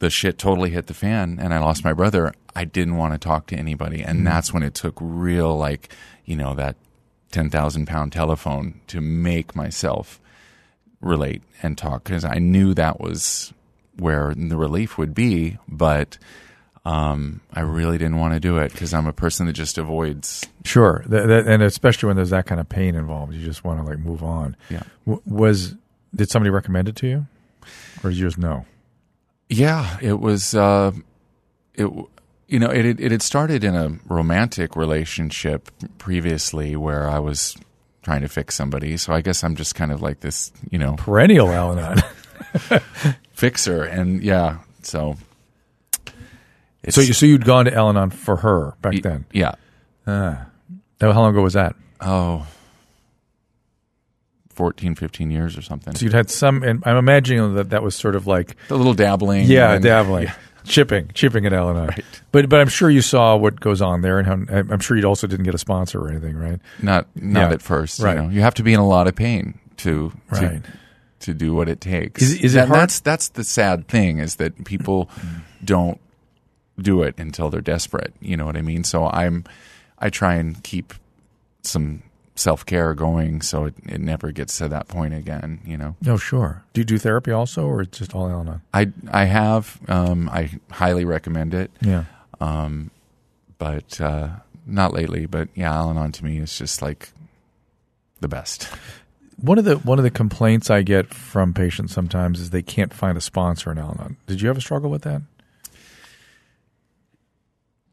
[0.00, 3.18] the shit totally hit the fan and I lost my brother, I didn't want to
[3.18, 5.94] talk to anybody, and that's when it took real like
[6.24, 6.74] you know that
[7.30, 10.20] ten thousand pound telephone to make myself
[11.00, 13.52] relate and talk because I knew that was
[13.96, 16.18] where the relief would be, but.
[16.84, 20.48] Um, I really didn't want to do it because I'm a person that just avoids.
[20.64, 23.78] Sure, Th- that- and especially when there's that kind of pain involved, you just want
[23.80, 24.56] to like move on.
[24.70, 24.84] Yeah.
[25.04, 25.74] W- was
[26.14, 27.26] did somebody recommend it to you,
[28.02, 28.64] or did you just know?
[29.50, 30.54] Yeah, it was.
[30.54, 30.92] Uh,
[31.74, 31.90] it
[32.48, 37.56] you know it had, it had started in a romantic relationship previously where I was
[38.02, 38.96] trying to fix somebody.
[38.96, 41.98] So I guess I'm just kind of like this, you know, Perennial Al-Anon.
[43.32, 43.84] fixer.
[43.84, 45.16] And yeah, so
[46.82, 49.26] it's, so you so you'd gone to Al-Anon for her back y- then.
[49.32, 49.52] yeah.
[50.06, 50.46] Ah.
[51.00, 51.76] Now, how long ago was that?
[52.00, 52.46] Oh.
[54.50, 55.94] 14, 15 years or something.
[55.94, 58.94] So you'd had some, and I'm imagining that that was sort of like a little
[58.94, 59.46] dabbling.
[59.46, 60.34] yeah, and- dabbling, yeah.
[60.64, 61.88] Chipping, chipping at Al-Anon.
[61.88, 62.04] Right.
[62.32, 65.04] But but I'm sure you saw what goes on there, and how, I'm sure you
[65.04, 66.60] also didn't get a sponsor or anything, right?
[66.82, 67.54] Not not Yeah.
[67.54, 68.00] at first.
[68.00, 68.16] Right.
[68.16, 70.62] You know, you have to be in a lot of pain to to, Right.
[71.20, 72.22] to do what it takes.
[72.22, 75.08] Is- is it And hard- That's that's the sad thing is that people
[75.64, 76.00] don't
[76.80, 78.14] do it until they're desperate.
[78.20, 78.84] You know what I mean?
[78.84, 79.44] So I'm
[79.98, 80.94] I try and keep
[81.62, 82.02] some
[82.38, 85.60] self care going so it, it never gets to that point again.
[85.64, 85.96] You know.
[86.00, 86.64] No, sure.
[86.72, 88.62] Do you do therapy also, or it's just all Al-Anon?
[88.72, 91.70] I I have um, I highly recommend it.
[91.80, 92.04] Yeah.
[92.40, 92.90] Um,
[93.58, 94.28] but uh,
[94.66, 95.26] not lately.
[95.26, 97.10] But yeah, Al-Anon to me is just like
[98.20, 98.68] the best.
[99.40, 102.92] One of the one of the complaints I get from patients sometimes is they can't
[102.94, 104.16] find a sponsor in Al-Anon.
[104.26, 105.22] Did you ever struggle with that?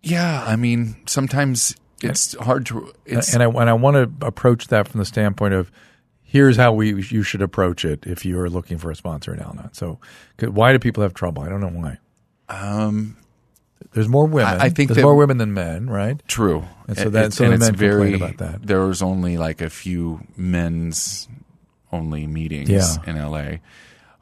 [0.02, 1.76] Yeah, I mean, sometimes
[2.10, 2.92] it's hard to.
[3.06, 5.72] It's and I and I want to approach that from the standpoint of
[6.24, 9.40] here's how we you should approach it if you are looking for a sponsor in
[9.40, 9.74] Al-Anon.
[9.74, 10.00] So,
[10.38, 11.44] 'cause why do people have trouble?
[11.44, 11.98] I don't know why.
[12.50, 13.18] um,
[13.94, 14.60] There's more women.
[14.60, 16.22] I- I think there's that- more women than men, right?
[16.28, 18.66] true, And so It- that- so and men complain very about that.
[18.68, 21.28] There was only like a few men's
[21.92, 22.96] only meetings Yeah.
[23.08, 23.60] in LA,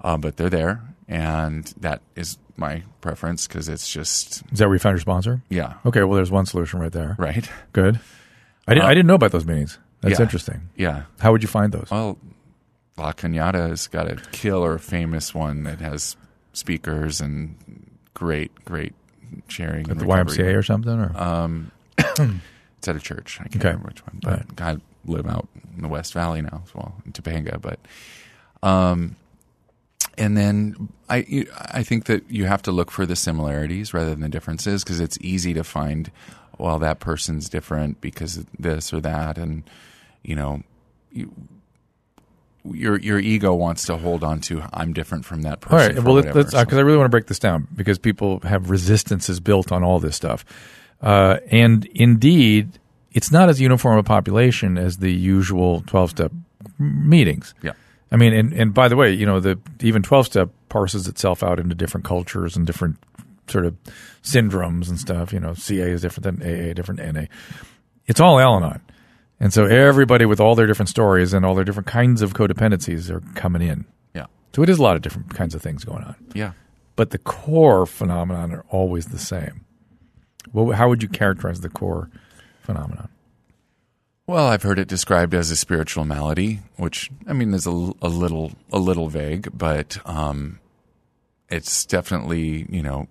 [0.02, 0.82] uh, but they're there,
[1.14, 5.42] and that is my preference because it's just Is that where you found your sponsor?
[5.50, 7.16] yeah, Okay, well, there's one solution right there.
[7.18, 8.00] right, Good.
[8.68, 9.78] I didn't, Uh, I didn't know about those meetings.
[10.02, 10.24] That's yeah.
[10.24, 10.70] interesting.
[10.76, 11.04] yeah.
[11.20, 11.88] How would you find those?
[11.92, 12.18] Well,
[12.98, 16.16] La Cañada has got a killer famous one that has
[16.54, 17.56] speakers and
[18.14, 18.94] great, great
[19.48, 19.90] sharing.
[19.90, 20.38] At the recovery.
[20.38, 21.00] YMCA or something?
[21.00, 23.38] Or Um, it's at a church.
[23.40, 23.68] I can't Okay.
[23.70, 24.20] remember which one.
[24.22, 24.78] But Right.
[24.78, 27.60] I live out in the West Valley now as well, in Topanga.
[27.62, 27.80] But,
[28.62, 29.16] um,
[30.18, 34.22] and then I I think that you have to look for the similarities rather than
[34.22, 36.12] the differences because it's easy to find
[36.58, 39.64] well that person's different because of this or that, and
[40.24, 40.64] you know
[41.12, 41.32] you.
[42.66, 45.78] Your your ego wants to hold on to I'm different from that person.
[45.78, 45.96] All right.
[46.02, 48.70] Well, whatever, let's so- because I really want to break this down because people have
[48.70, 50.46] resistances built on all this stuff,
[51.02, 52.80] uh, and indeed,
[53.12, 56.32] it's not as uniform a population as the usual twelve-step
[56.80, 57.54] meetings.
[57.62, 57.74] Yeah.
[58.14, 61.60] I mean, and, and by the way, you know, the even twelve-step parses itself out
[61.60, 62.98] into different cultures and different
[63.48, 63.76] sort of
[64.22, 65.34] syndromes and stuff.
[65.34, 67.26] You know, CA is different than AA, different NA.
[68.06, 68.82] It's all Al-Anon.
[69.40, 73.10] And so everybody with all their different stories and all their different kinds of codependencies
[73.10, 73.86] are coming in.
[74.14, 76.16] yeah So it is a lot of different kinds of things going on.
[76.34, 76.54] yeah
[76.96, 79.66] But the core phenomenon are always the same.
[80.54, 82.10] Well, how would you characterize the core
[82.62, 83.10] phenomenon?
[84.26, 88.08] Well, I've heard it described as a spiritual malady, which I mean is a, a
[88.08, 90.60] little a little vague, but um,
[91.50, 93.08] it's definitely you know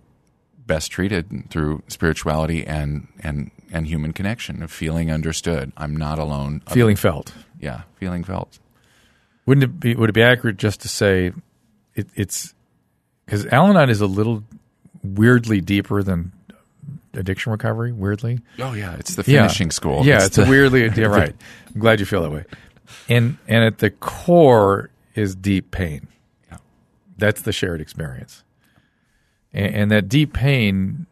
[0.67, 5.73] best treated through spirituality and and and human connection of feeling understood.
[5.77, 6.63] I'm not alone.
[6.71, 7.35] Feeling felt.
[7.61, 8.59] yeah, feeling felt.
[9.45, 9.95] Wouldn't it be?
[9.95, 11.33] Would it be accurate just to say
[11.95, 12.55] it, it's
[13.27, 14.45] because Al-Anon is a little
[15.03, 16.33] weirdly deeper than
[17.15, 17.93] addiction recovery?
[17.93, 20.05] Weirdly, Oh yeah, it's the finishing school.
[20.05, 21.35] Yeah, it's, a weirdly yeah, right.
[21.75, 22.45] I'm glad you feel that way.
[23.09, 26.09] And and at the core is deep pain.
[26.51, 26.59] Yeah.
[27.19, 28.45] That's the shared experience.
[29.53, 31.07] And, and that deep pain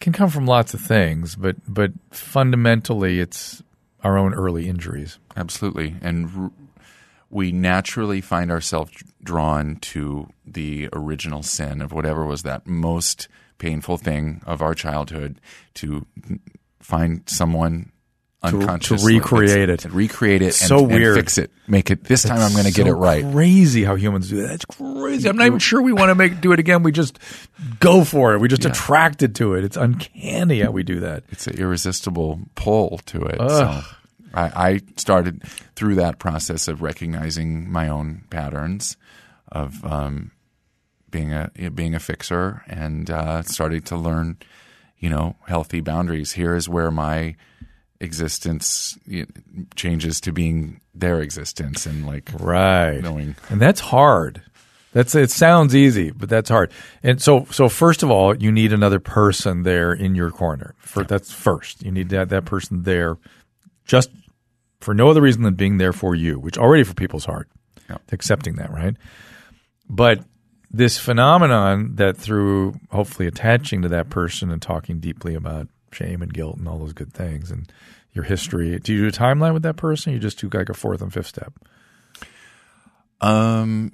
[0.00, 3.62] can come from lots of things, but but fundamentally it's
[4.04, 5.18] our own early injuries.
[5.36, 5.96] Absolutely.
[6.00, 6.50] And r-
[7.30, 13.98] we naturally find ourselves drawn to the original sin of whatever was that most painful
[13.98, 15.40] thing of our childhood
[15.74, 16.06] to
[16.80, 17.92] find someone
[18.40, 19.84] unconsciously To recreate it.
[19.86, 21.16] recreate it, and, So and weird.
[21.16, 22.04] fix it, make it.
[22.04, 23.24] This time I'm going to get it right.
[23.32, 24.54] Crazy how humans do that.
[24.54, 25.28] It's crazy.
[25.28, 26.84] I'm not even sure we want to make do it again.
[26.84, 27.18] We just
[27.80, 28.38] go for it.
[28.40, 29.64] We just attracted to it.
[29.64, 31.24] It's uncanny how we do that.
[31.30, 33.36] It's an irresistible pull to it.
[33.40, 33.50] Ugh.
[33.50, 33.90] So
[34.34, 35.42] I, I started
[35.74, 38.96] through that process of recognizing my own patterns
[39.50, 40.30] of um,
[41.10, 44.38] being a being a fixer and uh, started to learn,
[44.98, 46.32] you know, healthy boundaries.
[46.32, 47.36] Here is where my
[48.00, 48.96] existence
[49.74, 53.00] changes to being their existence and like Right.
[53.02, 54.42] knowing And that's hard.
[54.92, 56.72] That's it sounds easy, but that's hard.
[57.02, 60.74] And so so first of all, you need another person there in your corner.
[60.78, 61.82] For that's first.
[61.82, 63.18] You need that that person there
[63.84, 64.10] just
[64.80, 67.48] for no other reason than being there for you, which already for people's hard.
[67.90, 67.98] Yeah.
[68.12, 68.94] Accepting that, right?
[69.90, 70.20] But
[70.70, 76.32] this phenomenon that through hopefully attaching to that person and talking deeply about shame and
[76.32, 77.70] guilt and all those good things and
[78.12, 78.78] your history.
[78.78, 80.12] Do you do a timeline with that person?
[80.12, 81.52] Or you just do like a fourth and fifth step.
[83.20, 83.92] um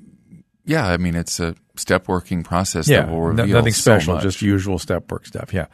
[0.67, 4.23] yeah i mean it's a step working process that will reveal nothing so special, much.
[4.23, 5.53] just usual step work stuff.
[5.53, 5.67] Yeah,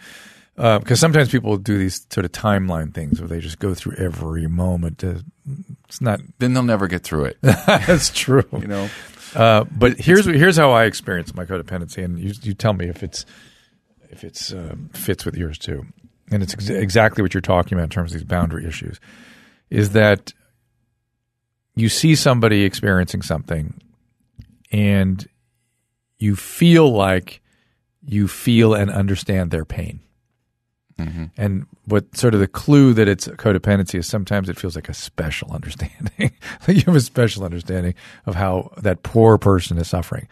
[0.56, 4.46] because sometimes people do these sort of timeline things where they just go through every
[4.46, 4.98] moment.
[4.98, 5.22] To,
[5.88, 6.20] it's not.
[6.38, 8.44] then they'll never get through it That's true.
[8.52, 8.88] you know
[9.34, 13.02] Uh, but here's here's how I experience my codependency, and you you tell me if
[13.02, 13.24] it's
[14.10, 15.86] if it's um, fits with yours too.
[16.32, 19.00] And it's ex- exactly what you're talking about in terms of these boundary issues.
[19.68, 20.32] Is that
[21.74, 23.80] you see somebody experiencing something,
[24.72, 25.26] and
[26.18, 27.40] you feel like
[28.02, 30.00] you feel and understand their pain.
[31.00, 31.24] Mm-hmm.
[31.36, 34.94] And what sort of the clue that it's codependency is sometimes it feels like a
[34.94, 36.32] special understanding.
[36.66, 37.94] like you have a special understanding
[38.26, 40.28] of how that poor person is suffering.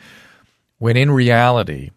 [0.78, 1.90] When in reality,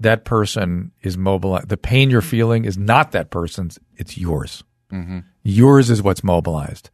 [0.00, 1.68] that person is mobilized.
[1.68, 4.64] The pain you're feeling is not that person's, it's yours.
[4.92, 5.20] Mm-hmm.
[5.42, 6.90] Yours is what's mobilized.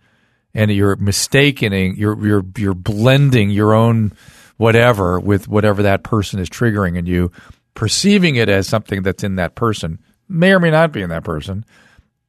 [0.54, 4.12] And you're mistaking, you're, you're, you're blending your own
[4.56, 7.32] whatever with whatever that person is triggering in you,
[7.74, 9.98] perceiving it as something that's in that person,
[10.30, 11.64] may or may not be in that person,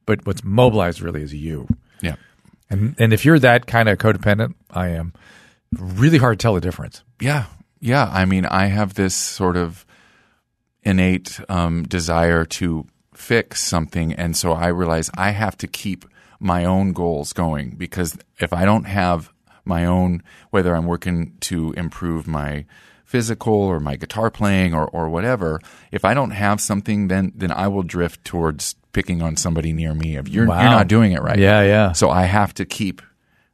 [0.06, 1.68] but what's mobilized really is you.
[2.00, 2.16] yeah
[2.68, 5.12] And and if you're that kind of codependent, I am,
[5.72, 7.02] really hard to tell the difference.
[7.20, 7.46] Yeah,
[7.80, 8.10] yeah.
[8.12, 9.86] I mean, I have this sort of
[10.82, 16.04] innate um, desire to fix something, and so I realize I have to keep
[16.40, 19.32] my own goals going because if I don't have
[19.64, 22.66] my own, whether I'm working to improve my
[23.12, 27.52] physical or my guitar playing or, or whatever, if I don't have something, then then
[27.52, 30.16] I will drift towards picking on somebody near me.
[30.16, 30.60] If you're Wow.
[30.62, 31.92] you're not doing it right, Yeah, yeah.
[31.92, 33.02] So I have to keep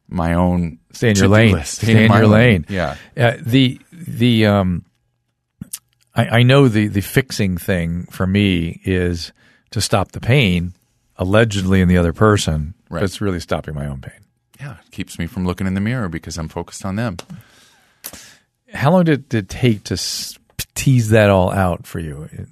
[0.08, 1.52] my own Stay in your lane.
[1.52, 1.74] list.
[1.82, 2.64] Stay in my your lane.
[2.68, 2.96] Yeah.
[3.16, 4.84] Uh, the the um,
[6.14, 9.32] I, I know the the fixing thing for me is
[9.70, 10.72] to stop the pain,
[11.16, 13.00] allegedly in the other person, Right.
[13.00, 14.20] but it's really stopping my own pain.
[14.60, 17.16] yeah, it keeps me from looking in the mirror because I'm focused on them.
[18.74, 20.38] How long did, did it take to s-
[20.74, 22.28] tease that all out for you?
[22.32, 22.48] It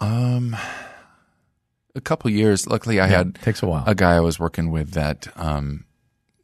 [0.00, 0.56] Um,
[1.94, 2.66] a couple years.
[2.66, 3.84] Luckily, I Yeah, had takes a while.
[3.86, 5.84] A guy I was working with that um,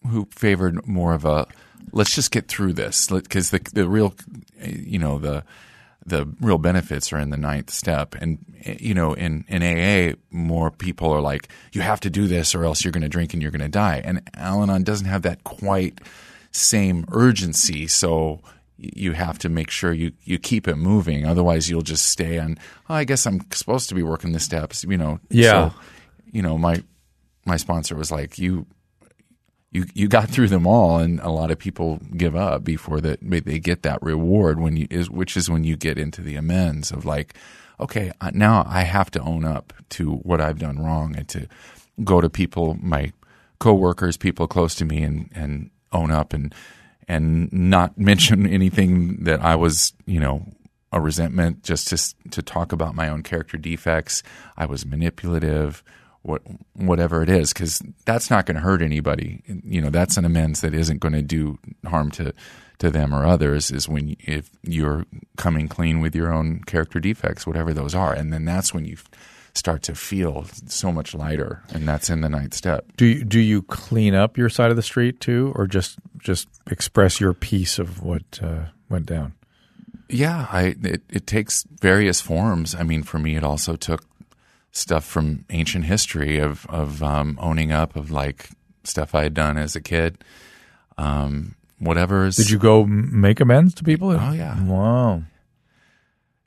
[0.09, 1.47] who favored more of a
[1.93, 4.15] let's just get through this because the the real
[4.61, 5.45] you know the
[6.05, 10.71] the real benefits are in the ninth step and you know in in AA more
[10.71, 13.41] people are like you have to do this or else you're going to drink and
[13.43, 16.01] you're going to die and Al-Anon doesn't have that quite
[16.53, 18.41] same urgency so
[18.79, 21.25] you have to make sure you, you keep it moving.
[21.25, 22.59] Otherwise, you'll just stay on.
[22.89, 24.85] Oh, I guess I'm supposed to be working the steps.
[24.85, 25.21] You know.
[25.31, 25.71] Yeah.
[25.71, 25.75] So,
[26.31, 26.83] you know, my
[27.45, 28.67] my sponsor was like, you
[29.71, 33.19] you you got through them all, and a lot of people give up before that
[33.23, 36.91] they get that reward when you is which is when you get into the amends
[36.91, 37.35] of like,
[37.81, 41.47] okay, now I have to own up to what I've done wrong and to
[42.05, 43.13] go to people, my
[43.59, 46.55] coworkers, people close to me, and and own up and
[47.09, 50.47] and not mention anything that I was, you know,
[50.93, 51.63] a resentment.
[51.63, 54.23] Just to to talk about my own character defects.
[54.57, 55.83] I was manipulative,
[56.23, 56.43] what
[56.75, 59.43] whatever it is, because that's not going to hurt anybody.
[59.65, 62.33] You know, that's an amends that isn't going to do harm to
[62.79, 63.71] to them or others.
[63.71, 65.05] Is when if you're
[65.37, 68.97] coming clean with your own character defects, whatever those are, and then that's when you
[69.57, 72.85] start to feel so much lighter, and that's in the ninth step.
[72.97, 76.49] Do you, do you clean up your side of the street too, or just just
[76.71, 79.35] express your piece of what uh, went down?
[80.09, 82.75] Yeah, I it, it takes various forms.
[82.75, 84.05] I mean, for me, it also took
[84.73, 88.51] stuff from ancient history of of um, owning up of like
[88.85, 90.23] stuff I had done as a kid.
[90.99, 94.11] Um, whatever is Did you go make amends to people?
[94.11, 94.63] Oh, yeah.
[94.65, 95.23] Wow.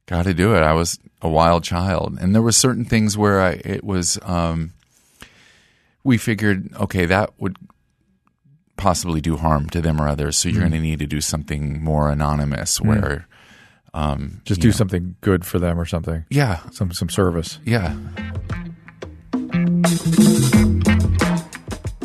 [0.09, 0.59] Got to do it.
[0.61, 4.17] I was a wild child, and there were certain things where I it was.
[4.23, 4.73] Um,
[6.03, 7.57] we figured, okay, that would
[8.77, 10.37] possibly do harm to them or others.
[10.37, 10.69] So you're Mm.
[10.69, 13.27] going to need to do something more anonymous, where
[13.93, 16.23] um, Just do know- something good for them or something.
[16.29, 17.59] Yeah, Some some service.
[17.65, 17.95] yeah.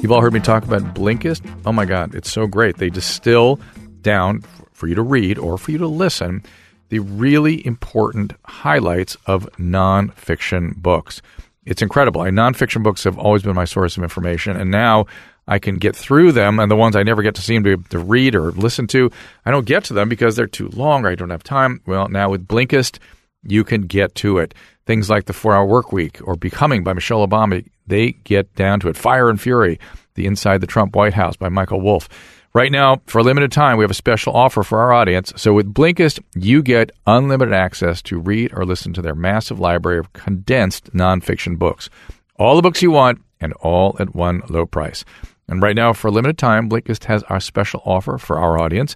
[0.00, 1.40] You've all heard me talk about Blinkist.
[1.64, 2.76] Oh my God, it's so great.
[2.76, 3.58] They distill
[4.02, 6.42] down for you to read or for you to listen
[6.88, 11.22] the really important highlights of nonfiction books.
[11.64, 12.20] It's incredible.
[12.20, 15.06] I, nonfiction books have always been my source of information, and now
[15.46, 16.58] I can get through them.
[16.58, 19.10] And the ones I never get to seem to, to read or listen to,
[19.44, 21.80] I don't get to them because they're too long or I don't have time.
[21.86, 22.98] Well, now with Blinkist,
[23.42, 24.54] you can get to it.
[24.86, 28.80] Things like the Four Hour Work Week or Becoming by Michelle Obama, they get down
[28.80, 28.96] to it.
[28.96, 29.78] Fire and Fury,
[30.14, 32.08] The Inside the Trump White House by Michael Wolff.
[32.56, 35.32] Right now, for a limited time, we have a special offer for our audience.
[35.34, 39.98] So with Blinkist, you get unlimited access to read or listen to their massive library
[39.98, 41.90] of condensed nonfiction books.
[42.36, 45.04] All the books you want and all at one low price.
[45.48, 48.94] And right now, for a limited time, Blinkist has our special offer for our audience.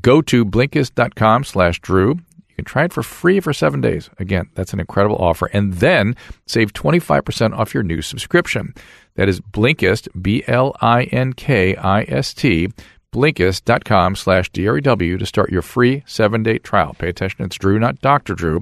[0.00, 2.20] Go to Blinkist.com slash Drew.
[2.62, 4.08] Can try it for free for seven days.
[4.20, 5.46] Again, that's an incredible offer.
[5.46, 6.14] And then
[6.46, 8.72] save 25% off your new subscription.
[9.16, 12.68] That is Blinkist, B L I N K I S T,
[13.12, 16.94] Blinkist.com slash DREW to start your free seven day trial.
[16.94, 18.34] Pay attention, it's Drew, not Dr.
[18.34, 18.60] Drew.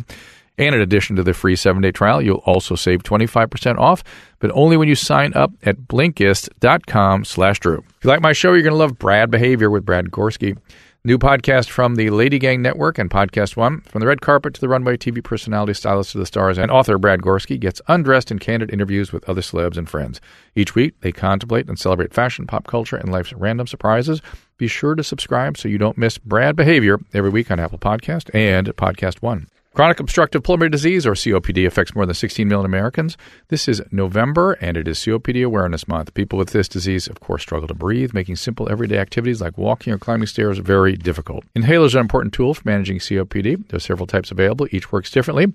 [0.56, 4.02] And in addition to the free seven day trial, you'll also save 25% off,
[4.38, 7.84] but only when you sign up at Blinkist.com slash Drew.
[7.98, 10.56] If you like my show, you're going to love Brad Behavior with Brad Goreski.
[11.02, 13.80] New podcast from the Lady Gang Network and Podcast One.
[13.80, 16.98] From the red carpet to the runway, TV personality, stylist to the stars, and author
[16.98, 20.20] Brad Goreski gets undressed in candid interviews with other celebs and friends.
[20.54, 24.20] Each week, they contemplate and celebrate fashion, pop culture, and life's random surprises.
[24.58, 28.28] Be sure to subscribe so you don't miss Brad Behavior every week on Apple Podcast
[28.34, 29.46] and Podcast One.
[29.72, 33.16] Chronic obstructive pulmonary disease, or COPD, affects more than 16 million Americans.
[33.48, 36.12] This is November, and it is COPD Awareness Month.
[36.12, 39.92] People with this disease, of course, struggle to breathe, making simple everyday activities like walking
[39.92, 41.44] or climbing stairs very difficult.
[41.54, 43.68] Inhalers are an important tool for managing COPD.
[43.68, 45.46] There are several types available, each works differently.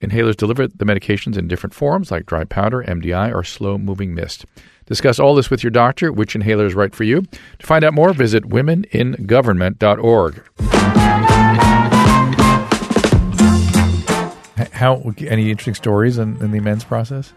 [0.00, 4.46] Inhalers deliver the medications in different forms, like dry powder, MDI, or slow moving mist.
[4.86, 7.20] Discuss all this with your doctor, which inhaler is right for you.
[7.58, 10.42] To find out more, visit womeningovernment.org.
[14.72, 17.32] How any interesting stories in, in the amends process?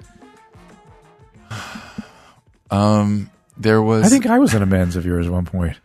[2.69, 4.05] Um, there was.
[4.05, 5.77] I think I was an amends of yours at one point.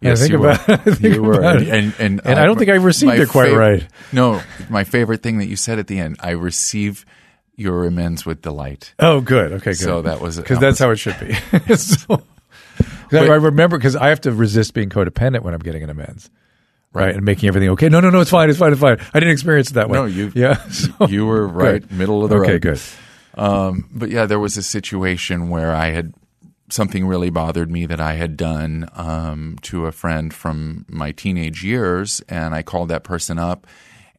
[0.00, 0.74] Yes, I think you about, were.
[0.92, 1.42] I think You were.
[1.42, 1.68] it.
[1.68, 3.86] And, and, and I don't think I received it quite fav- right.
[4.12, 7.06] No, my favorite thing that you said at the end, I receive
[7.56, 8.92] your amends with delight.
[8.98, 9.52] Oh, good.
[9.52, 9.76] Okay, good.
[9.76, 11.34] So that was because that's how it should be.
[11.76, 12.22] so,
[13.12, 16.28] I I remember because I have to resist being codependent when I'm getting an amends,
[16.94, 17.88] right, and making everything okay.
[17.88, 18.98] No, no, no, it's fine, it's fine, it's fine.
[19.12, 19.98] I didn't experience it that way.
[19.98, 21.92] No, you- yeah, so- you were right, Good.
[21.92, 22.44] middle of the road.
[22.44, 22.62] okay, road.
[22.62, 22.80] good.
[23.36, 26.14] Um, but yeah, there was a situation where I had
[26.70, 31.62] something really bothered me that I had done um, to a friend from my teenage
[31.64, 33.66] years, and I called that person up,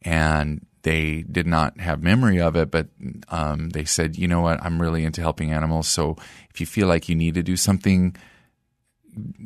[0.02, 2.86] and they did not have memory of it, but
[3.28, 4.62] um, they said, "You know what?
[4.62, 6.16] I'm really into helping animals, so
[6.50, 8.14] if you feel like you need to do something."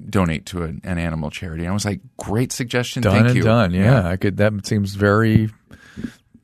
[0.08, 1.62] Donate to an, an animal charity.
[1.64, 3.72] And I was like, "Great suggestion, Done thank and you." done.
[3.72, 4.36] Yeah, I could.
[4.38, 5.50] That seems very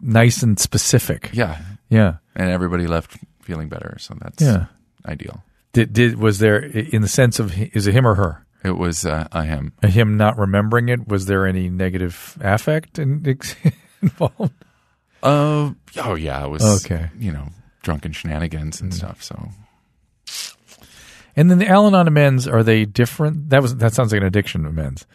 [0.01, 1.31] nice and specific.
[1.33, 2.17] yeah, yeah.
[2.35, 4.67] and everybody left feeling better, so that's Yeah.
[5.07, 5.43] ideal.
[5.73, 8.47] Did did was there in the sense of is it him or her?
[8.65, 9.73] It was uh, a him.
[9.83, 11.07] Him not remembering it.
[11.07, 13.23] Was there any negative affect in,
[14.03, 14.53] involved?
[15.23, 17.11] Uh, oh yeah, it was Okay.
[17.19, 17.49] You know,
[17.83, 19.23] drunken shenanigans and stuff.
[19.23, 19.51] So
[21.37, 23.51] And then the Al-Anon amends are they different?
[23.51, 25.07] That was that sounds like an addiction amends.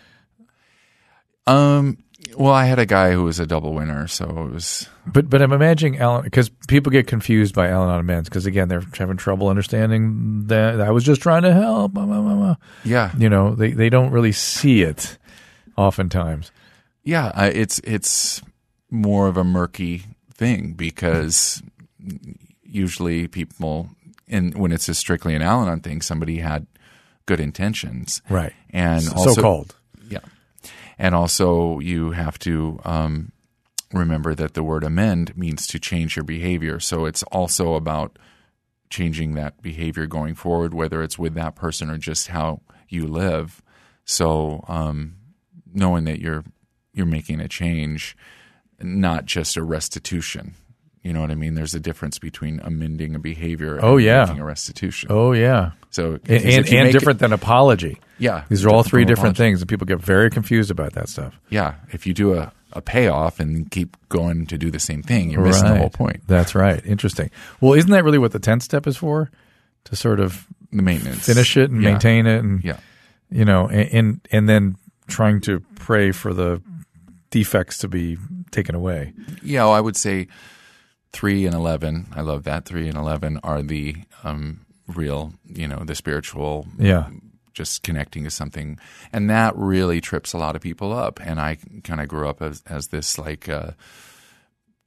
[1.47, 1.97] Um,
[2.38, 4.88] well, I had a guy who was a double winner, so it was.
[5.07, 8.84] But but I'm imagining Alan because people get confused by Al-Anon amends because again they're
[8.97, 11.93] having trouble understanding that I was just trying to help.
[11.93, 12.55] blah, blah, blah, blah.
[12.86, 15.17] Yeah, You know they they don't really see it
[15.75, 16.51] oftentimes.
[17.03, 17.31] yeah.
[17.34, 18.41] I, it's it's
[18.91, 20.03] more of a murky
[20.34, 21.63] thing because
[22.63, 23.89] usually people,
[24.32, 26.65] and when it's a strictly an Al-Anon thing, somebody had
[27.26, 28.54] good intentions, Right.
[28.72, 29.76] And So also, called.
[30.10, 30.20] Yeah.
[30.98, 33.32] And also, you have to um,
[33.94, 36.80] remember that the word amend means to change your behavior.
[36.80, 38.17] So it's also about
[38.89, 43.62] changing that behavior going forward, whether it's with that person or just how you live.
[44.06, 45.15] So um,
[45.74, 46.44] knowing that you're
[46.94, 48.17] you're making a change,
[48.82, 50.56] not just a restitution.
[51.04, 51.56] You know what I mean?
[51.56, 54.25] There's a difference between amending a behavior Oh, yeah.
[54.25, 55.08] making a restitution.
[55.12, 55.71] Oh yeah.
[55.89, 57.99] So And and, and make it- different than apology.
[58.19, 59.49] Yeah, These are all three different apology.
[59.54, 61.39] things, and people get very confused about that stuff.
[61.49, 65.31] Yeah, if you do a, a payoff and keep going to do the same thing,
[65.31, 66.21] you're missing the whole point.
[66.27, 66.85] That's right.
[66.85, 67.31] Interesting.
[67.62, 69.31] Well, isn't that really what the tenth step is for?
[69.85, 71.25] To sort of the maintenance.
[71.25, 71.91] finish it and Yeah.
[71.93, 72.77] maintain it, and Yeah.
[73.31, 74.75] you know, and, and and then
[75.08, 76.62] trying to pray for the
[77.31, 78.17] defects to be
[78.52, 79.13] taken away.
[79.41, 80.27] Yeah, well, I would say
[81.13, 82.07] three and eleven.
[82.15, 82.65] I love that.
[82.65, 86.67] Three and eleven are the um, real, you know, the spiritual.
[86.77, 87.09] Yeah.
[87.53, 88.79] Just connecting to something,
[89.12, 91.19] and that really trips a lot of people up.
[91.21, 93.71] And I kind of grew up as as this like uh,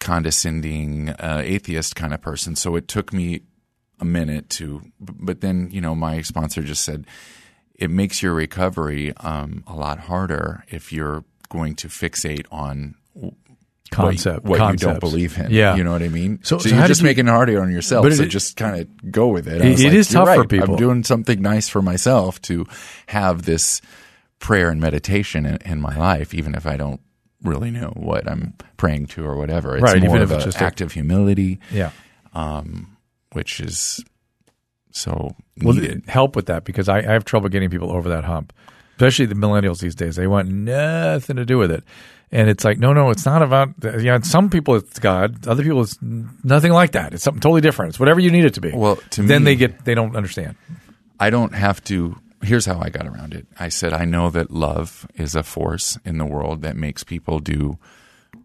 [0.01, 3.43] condescending uh, atheist kind of person, so it took me
[4.01, 4.81] a minute to.
[4.99, 7.07] But then, you know, my sponsor just said
[7.75, 12.95] it makes your recovery um, a lot harder if you're going to fixate on
[13.91, 15.51] Concept, what, what you don't believe in.
[15.51, 15.77] Yeah.
[15.77, 16.41] you know what I mean.
[16.43, 18.03] So- So, so you're just you- making it harder on yourself.
[18.05, 19.61] But so just kind of go with it.
[19.61, 22.67] It- it like, is "You're tough for people." I'm doing something nice for myself to
[23.07, 23.81] have this
[24.41, 27.01] prayer and meditation in, in my life, even if I don't
[27.43, 29.77] really know what I'm praying to or whatever.
[29.77, 31.91] It's Right, more even of an act of humility, Yeah.
[32.33, 32.97] um,
[33.33, 34.03] which is
[34.91, 35.77] so Well,
[36.07, 38.53] help with that because I, I have trouble getting people over that hump,
[38.97, 40.17] especially the millennials these days.
[40.17, 41.85] They want nothing to do with it.
[42.33, 43.71] And it's like, no, no, it's not about,
[44.01, 47.15] yeah, some people it's God, other people it's nothing like that.
[47.15, 47.91] It's something totally different.
[47.91, 48.73] It's whatever you need it to be.
[48.73, 50.57] Well, to then me- they get, they don't understand.
[51.21, 52.19] I don't have to.
[52.43, 53.47] Here's how I got around it.
[53.59, 57.39] I said, I know that love is a force in the world that makes people
[57.39, 57.79] do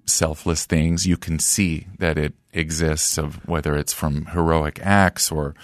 [0.06, 1.06] selfless things.
[1.06, 5.56] You can see that it exists, of whether it's from heroic acts or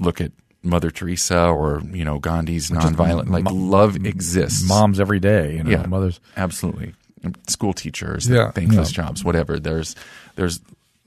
[0.00, 0.32] look at
[0.66, 3.30] Mother Teresa or you know Gandhi's nonviolent.
[3.30, 4.68] Like love exists.
[4.68, 6.20] Moms every day, you know, yeah, mothers.
[6.36, 6.94] absolutely.
[7.48, 9.04] School teachers, Yeah, thankless yeah.
[9.04, 9.58] jobs, whatever.
[9.58, 9.96] There's,
[10.36, 10.60] there's.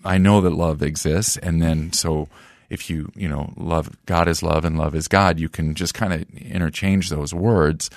[0.03, 2.28] I know that love exists, and then so
[2.70, 5.93] if you you know love God is love and love is God, you can just
[5.93, 7.89] kind of interchange those words,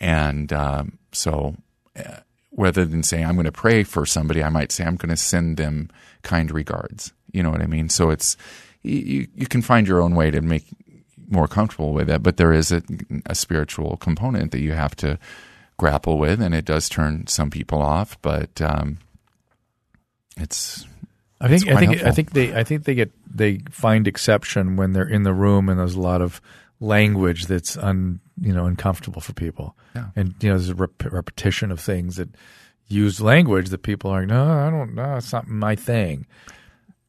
[0.00, 1.54] and um, so
[1.96, 2.16] uh,
[2.56, 5.16] rather than saying I'm going to pray for somebody, I might say I'm going to
[5.16, 5.90] send them
[6.22, 7.12] kind regards.
[7.32, 7.88] You know what I mean?
[7.88, 8.36] So it's
[8.82, 10.64] you you can find your own way to make
[11.32, 12.82] more comfortable with it, but there is a,
[13.26, 15.18] a spiritual component that you have to
[15.78, 18.20] grapple with, and it does turn some people off.
[18.22, 18.98] But um,
[20.36, 20.86] it's
[21.40, 24.92] I think I think I think they I think they get they find exception when
[24.92, 26.40] they're in the room and there's a lot of
[26.80, 29.76] language that's un you know uncomfortable for people.
[29.94, 30.06] Yeah.
[30.16, 32.28] And you know there's a rep- repetition of things that
[32.88, 36.26] use language that people are like, no, I don't know, it's not my thing.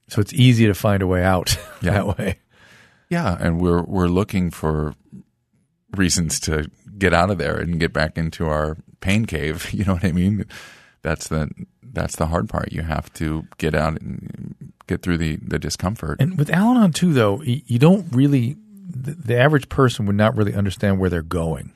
[0.07, 1.91] So it's easy to find a way out Yeah.
[1.91, 2.39] that way.
[3.13, 4.95] Yeah, and we're we're looking for
[5.95, 9.69] reasons to get out of there and get back into our pain cave.
[9.73, 10.45] You know what I mean?
[11.03, 11.49] That's the
[11.81, 12.71] that's the hard part.
[12.71, 16.19] You have to get out and get through the the discomfort.
[16.19, 18.57] And with Al-Anon too, though, you don't really
[18.89, 21.71] the, the average person would not really understand where they're going.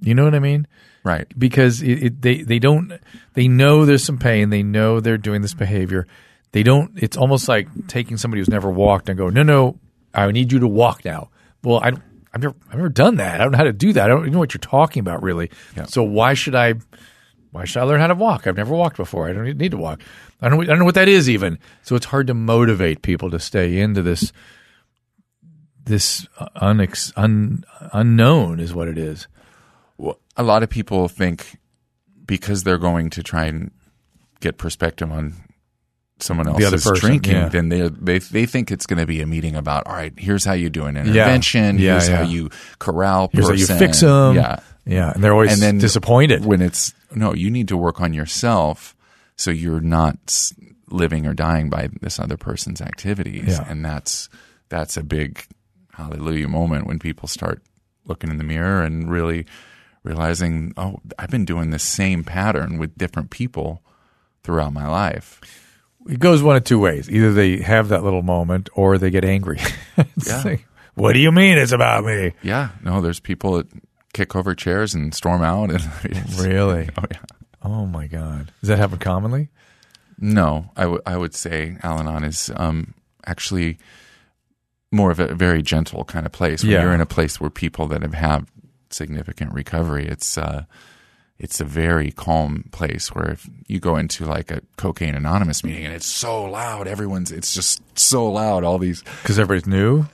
[0.00, 0.68] You know what I mean?
[1.02, 1.26] right.
[1.38, 2.92] because it, it, they they don't
[3.34, 4.50] they know there's some pain.
[4.50, 6.06] They know they're doing this behavior.
[6.52, 6.92] They don't.
[6.96, 9.78] It's almost like taking somebody who's never walked and go, no, no,
[10.16, 11.30] I need you to walk now.
[11.62, 11.92] Well, I,
[12.32, 13.40] I've never I've never done that.
[13.40, 14.04] I don't know how to do that.
[14.04, 15.50] I don't even know what you're talking about really.
[15.76, 15.84] Yeah.
[15.84, 16.74] So why should I?
[17.50, 18.46] Why should I learn how to walk?
[18.46, 19.28] I've never walked before.
[19.28, 20.02] I don't need to walk.
[20.40, 20.60] I don't.
[20.62, 21.58] I don't know what that is even.
[21.82, 24.32] So it's hard to motivate people to stay into this.
[25.84, 29.28] This uh, unex, un, unknown is what it is.
[29.96, 31.58] Well, a lot of people think
[32.26, 33.70] because they're going to try and
[34.40, 35.34] get perspective on
[36.18, 37.48] someone The other else's person, drinking, yeah.
[37.48, 40.12] then they they they think it's going to be a meeting about all right.
[40.16, 41.78] Here's how you do an intervention.
[41.78, 42.16] Yeah, here's yeah.
[42.16, 43.30] how you corral.
[43.32, 43.74] Here's how person.
[43.74, 44.36] you fix them.
[44.36, 46.44] Yeah, yeah, and they're always and then disappointed.
[46.44, 47.34] when it's no.
[47.34, 48.96] You need to work on yourself
[49.36, 50.52] so you're not
[50.88, 53.66] living or dying by this other person's activities, Yeah.
[53.68, 54.28] and that's
[54.68, 55.44] that's a big
[55.92, 57.62] hallelujah moment when people start
[58.04, 59.46] looking in the mirror and really
[60.02, 63.82] realizing, oh, I've been doing the same pattern with different people
[64.44, 65.40] throughout my life.
[66.08, 67.10] It goes one of two ways.
[67.10, 69.58] Either they have that little moment or they get angry.
[70.26, 70.42] Yeah.
[70.44, 72.32] like, what do you mean it's about me?
[72.42, 73.66] Yeah, no, there's people that
[74.12, 75.70] kick over chairs and storm out,
[76.04, 76.88] and Really?
[76.98, 77.18] oh yeah.
[77.62, 78.52] Oh my God.
[78.60, 79.48] Does that happen commonly?
[80.18, 82.94] No, I, w- I would say Al Anon is um,
[83.26, 83.78] actually
[84.92, 86.62] more of a very gentle kind of place.
[86.62, 86.82] When Yeah.
[86.82, 88.46] you're in a place where people that have had
[88.90, 90.64] significant recovery, it's uh,
[91.38, 93.14] it's a very calm place.
[93.14, 97.30] Where if you go into like a cocaine anonymous meeting and it's so loud, everyone's
[97.32, 98.64] it's just so loud.
[98.64, 100.06] All these Because everybody's new?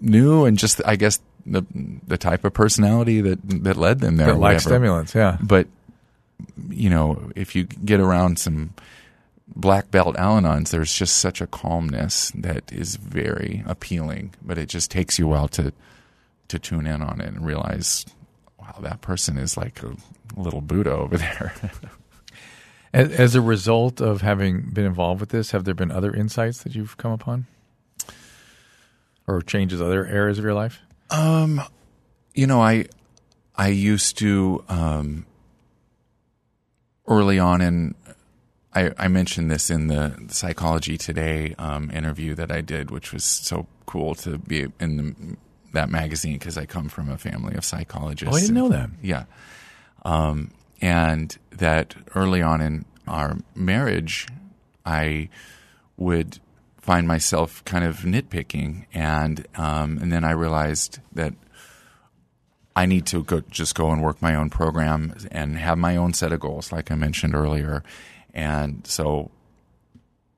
[0.00, 1.62] new and just I guess the
[2.06, 4.28] the type of personality that that led them there.
[4.28, 5.38] That like stimulants, yeah.
[5.40, 5.66] But
[6.68, 8.74] you know, if you get around some
[9.54, 14.34] black belt Al-Anons, there's just such a calmness that is very appealing.
[14.42, 15.72] But it just takes you a while to
[16.48, 18.04] to tune in on it and realize,
[18.62, 19.94] wow, that person is like a
[20.36, 21.54] little Buddha over there.
[22.94, 26.62] As, as a result of having been involved with this, have there been other insights
[26.62, 27.46] that you've come upon?
[29.26, 30.80] or changes other areas of your life?
[31.10, 31.62] Um,
[32.34, 32.86] you know, I
[33.56, 35.26] I used to um,
[37.06, 37.94] early on in
[38.74, 43.24] I, I mentioned this in the Psychology Today um, interview that I did, which was
[43.24, 45.36] so cool to be in the,
[45.72, 48.34] that magazine because I come from a family of psychologists.
[48.34, 48.90] Oh, I didn't know that.
[49.02, 49.24] Yeah,
[50.04, 50.50] um,
[50.80, 54.26] and that early on in our marriage,
[54.84, 55.28] I
[55.96, 56.38] would
[56.80, 61.34] find myself kind of nitpicking, and um, and then I realized that
[62.74, 66.14] I need to go, just go and work my own program and have my own
[66.14, 67.82] set of goals, like I mentioned earlier,
[68.34, 69.30] and so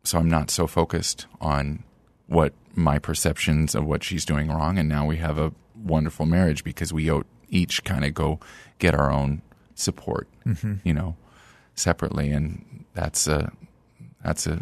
[0.05, 1.83] so I'm not so focused on
[2.27, 6.65] what my perceptions of what she's doing wrong, and now we have a wonderful marriage
[6.65, 7.11] because we
[7.49, 8.41] each kind of go
[8.79, 9.43] get our own
[9.75, 10.81] support, Mhm.
[10.85, 11.17] you know,
[11.75, 13.53] separately, and that's a
[14.23, 14.61] that's a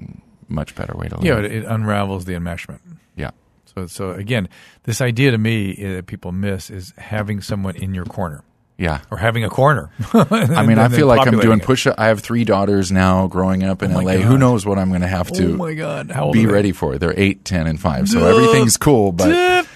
[0.48, 1.24] much better way to live.
[1.24, 2.80] Yeah, it, it unravels the enmeshment.
[3.16, 3.30] Yeah.
[3.74, 4.48] So, so again,
[4.82, 8.42] this idea to me that people miss is having someone in your corner.
[8.78, 9.00] Yeah.
[9.10, 9.90] Or having a corner.
[10.12, 11.94] I mean, I feel like I'm doing push up.
[11.98, 14.14] I have three daughters now growing up in Oh LA.
[14.14, 14.20] God.
[14.22, 16.10] Who knows what I'm going to have to Oh my God.
[16.10, 16.98] How old be ready for?
[16.98, 18.08] They're 8, 10, and 5.
[18.08, 19.66] So everything's cool, but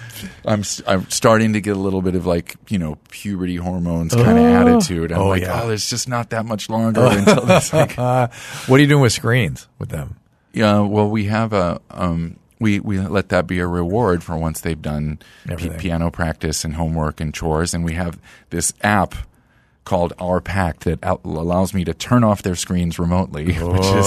[0.45, 4.39] I'm, I'm starting to get a little bit of like, you know, puberty hormones kind
[4.39, 4.75] of Oh.
[4.77, 5.13] attitude.
[5.13, 5.63] I'm Oh, like, yeah.
[5.63, 7.73] oh, there's just not that much longer until this.
[7.73, 10.17] Like, what are you doing with screens with them?
[10.53, 14.61] Yeah, well, we have a um, we we let that be a reward for once
[14.61, 15.19] they've done
[15.57, 18.19] p- piano practice and homework and chores, and we have
[18.51, 19.15] this app
[19.85, 23.63] called Our Pact that out- allows me to turn off their screens remotely, which is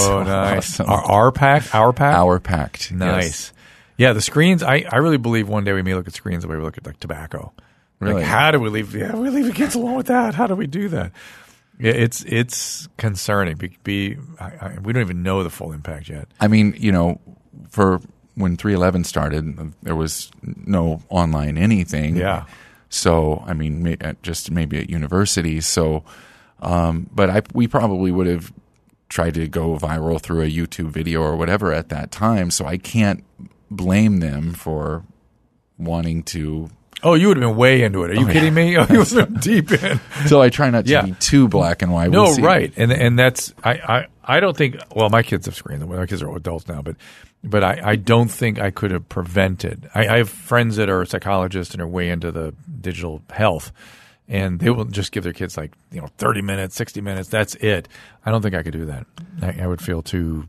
[0.07, 0.79] Oh, nice.
[0.79, 0.89] awesome.
[0.89, 3.23] Our, our pack, our pack, Our Pact, Nice.
[3.25, 3.53] yes.
[3.97, 4.63] Yeah, the screens.
[4.63, 6.77] I, I really believe one day we may look at screens the way we look
[6.77, 7.51] at like tobacco.
[7.99, 8.15] Really?
[8.15, 8.95] Like, how do we leave?
[8.95, 10.35] Yeah, we leave the kids alone with that.
[10.35, 11.11] How do we do that?
[11.77, 13.57] Yeah, it's it's concerning.
[13.57, 16.27] Be, be I, I, we don't even know the full impact yet.
[16.39, 17.19] I mean, you know,
[17.69, 17.99] for
[18.39, 20.31] when 311 started, there was
[20.65, 22.15] no online anything.
[22.15, 22.45] Yeah.
[22.89, 25.67] So, I mean, may, just maybe at universities.
[25.67, 26.03] So,
[26.61, 28.51] um, but I, we probably would have
[29.09, 32.49] tried to go viral through a YouTube video or whatever at that time.
[32.49, 33.23] So I can't
[33.69, 35.03] blame them for
[35.77, 36.69] wanting to.
[37.03, 38.11] Oh, you would have been way into it.
[38.11, 38.33] Are you Oh, yeah.
[38.33, 38.77] kidding me?
[38.77, 39.99] Oh, you would have been deep in.
[40.27, 41.03] So I try not to Yeah.
[41.05, 42.09] be too black and white.
[42.11, 42.41] No, We'll see.
[42.41, 44.77] right, and and that's I, I I don't think.
[44.95, 45.83] Well, my kids have screens.
[45.83, 46.95] My kids are adults now, but
[47.43, 49.89] but I, I don't think I could have prevented.
[49.95, 53.71] I, I have friends that are psychologists and are way into the digital health,
[54.27, 57.29] and they will just give their kids like you know thirty minutes, sixty minutes.
[57.29, 57.87] That's it.
[58.23, 59.07] I don't think I could do that.
[59.41, 60.47] I, I would feel too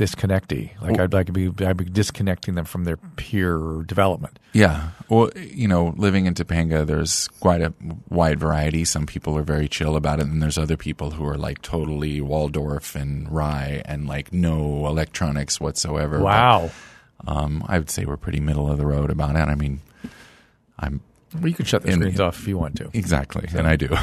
[0.00, 0.70] disconnecty.
[0.80, 4.38] Like I'd like to be I'd be disconnecting them from their peer development.
[4.54, 4.90] Yeah.
[5.10, 7.74] Well, you know, living in Topanga, there's quite a
[8.08, 8.84] wide variety.
[8.86, 12.20] Some people are very chill about it, and there's other people who are like totally
[12.20, 16.16] Waldorf and rye and like no electronics whatsoever.
[16.18, 16.70] But, Wow.
[17.26, 19.48] um, I would say we're pretty middle of the road about it.
[19.48, 19.80] I mean,
[20.78, 21.00] I'm.
[21.34, 22.88] Well, you can shut the in- screens off if you want to.
[22.94, 23.88] Exactly, and I do.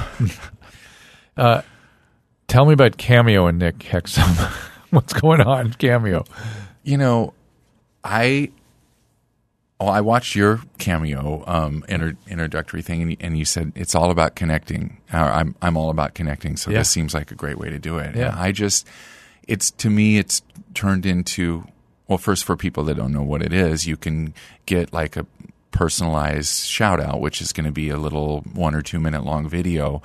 [1.35, 1.61] Uh,
[2.47, 4.51] tell me about Cameo and Nick Hexum.
[4.91, 6.23] What's going on, Cameo?
[6.83, 7.33] You know,
[8.03, 8.51] I
[9.79, 13.95] oh, I watched your cameo um, inter- introductory thing, and you, and you said it's
[13.95, 14.97] all about connecting.
[15.11, 16.79] I'm I'm all about connecting, so Yeah.
[16.79, 18.15] this seems like a great way to do it.
[18.15, 18.29] Yeah.
[18.29, 18.87] And I just,
[19.47, 20.41] it's to me, it's
[20.73, 21.65] turned into
[22.07, 24.33] well, first for people that don't know what it is, you can
[24.65, 25.25] get like a
[25.71, 29.47] personalized shout out, which is going to be a little one or two minute long
[29.49, 30.01] video.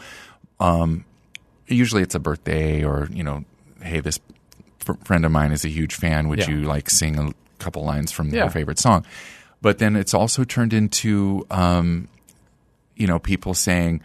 [0.59, 1.05] Um,
[1.69, 3.45] usually it's a birthday or you know,
[3.81, 4.19] hey, this
[4.83, 6.29] fr- friend of mine is a huge fan.
[6.29, 6.51] Would Yeah.
[6.51, 8.43] you like sing a couple lines from Yeah.
[8.43, 9.05] their favorite song?
[9.61, 12.09] But then it's also turned into, um,
[12.97, 14.01] you know, people saying,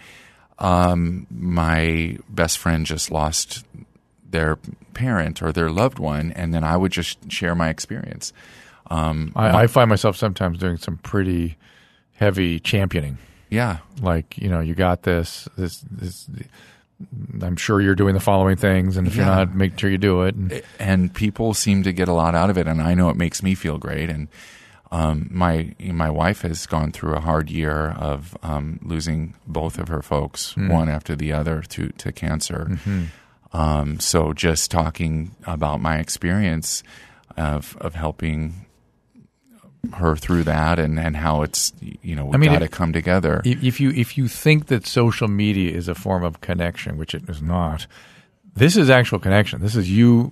[0.60, 3.66] um, my best friend just lost
[4.30, 4.58] their
[4.94, 8.34] parent or their loved one, and then I would just share my experience.
[8.90, 11.58] Um, I, I find myself sometimes doing some pretty
[12.14, 13.18] heavy championing.
[13.50, 13.78] Yeah.
[14.02, 16.28] Like, you know, you got this, this, this.
[17.44, 20.24] I'm sure you're doing the following things, and if you're not, make sure you do
[20.24, 20.34] it.
[20.36, 23.16] And, and people seem to get a lot out of it, and I know it
[23.18, 24.10] makes me feel great.
[24.10, 24.28] And
[24.92, 29.90] um, my my wife has gone through a hard year of um, losing both of
[29.90, 30.72] her folks, Mm.
[30.72, 32.68] one after the other, to to cancer.
[32.70, 33.08] Mhm.
[33.54, 36.84] Um, so just talking about my experience
[37.38, 38.66] of of helping
[39.96, 43.42] her through that, and and how it's you know I mean, got to come together.
[43.46, 47.28] If you if you think that social media is a form of connection, which it
[47.30, 47.88] is not,
[48.56, 49.62] this is actual connection.
[49.62, 50.32] This is you,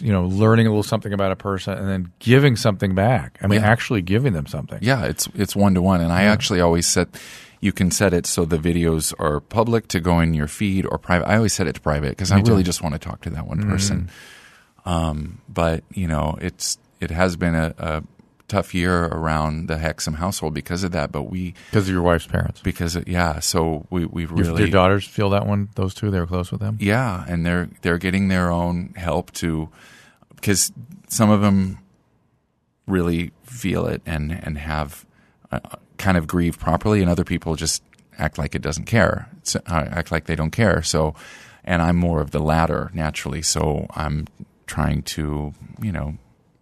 [0.00, 3.38] you know, learning a little something about a person and then giving something back.
[3.42, 3.66] I mean, Yeah.
[3.70, 4.78] actually giving them something.
[4.80, 7.08] Yeah, it's it's one to one, and I actually always set.
[7.60, 10.96] You can set it so the videos are public to go in your feed or
[10.96, 11.28] private.
[11.28, 13.48] I always set it to private because I really just want to talk to that
[13.48, 14.10] one person.
[14.84, 18.02] Um, but you know, it's it has been a, a
[18.48, 21.12] tough year around the Hexum household because of that.
[21.12, 22.60] But we because of your wife's parents.
[22.60, 25.68] Because of, yeah, so we we Your, really your daughters feel that one.
[25.74, 26.78] Those two, they were close with them.
[26.80, 29.68] yeah, and they're they're getting their own help to
[30.34, 30.72] because
[31.08, 31.78] some of them
[32.86, 35.06] really feel it and and have
[35.52, 35.60] uh,
[35.98, 37.82] kind of grieve properly, and other people just
[38.18, 40.82] act like it doesn't care, so, uh, act like they don't care.
[40.82, 41.14] So,
[41.64, 43.42] and I'm more of the latter naturally.
[43.42, 44.26] So I'm
[44.66, 46.16] trying to you know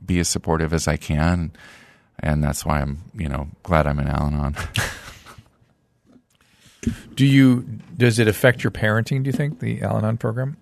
[0.06, 1.52] be as supportive as I can,
[2.20, 4.56] and that's why I'm you know glad I'm in Al-Anon.
[7.14, 7.62] Do you?
[7.96, 9.22] Does it affect your parenting?
[9.24, 10.56] Do you think the Al-Anon program?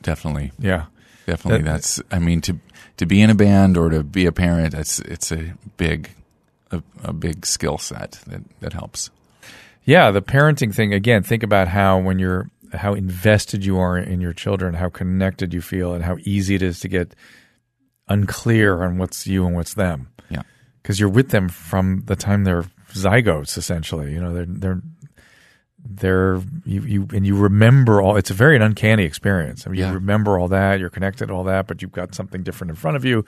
[0.00, 0.52] Definitely.
[0.58, 0.86] Yeah.
[1.26, 1.62] Definitely.
[1.62, 2.58] That- that's I mean to
[2.96, 6.10] to be in a band or to be a parent, it's it's a big
[6.70, 9.10] a, a big skill set that, that helps.
[9.84, 11.22] Yeah, the parenting thing again.
[11.22, 15.60] Think about how when you're how invested you are in your children, how connected you
[15.60, 17.14] feel, and how easy it is to get
[18.08, 20.08] unclear on what's you and what's them.
[20.30, 20.42] Yeah.
[20.82, 23.56] because you're with them from the time they're zygotes.
[23.56, 24.82] Essentially, you know they're they're
[25.84, 28.16] they're you, you and you remember all.
[28.16, 29.66] It's a very uncanny experience.
[29.66, 29.88] I mean, Yeah.
[29.88, 32.76] you remember all that, you're connected to all that, but you've got something different in
[32.76, 33.24] front of you.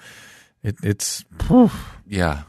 [0.63, 1.71] It, it's whew.
[2.07, 2.43] Yeah.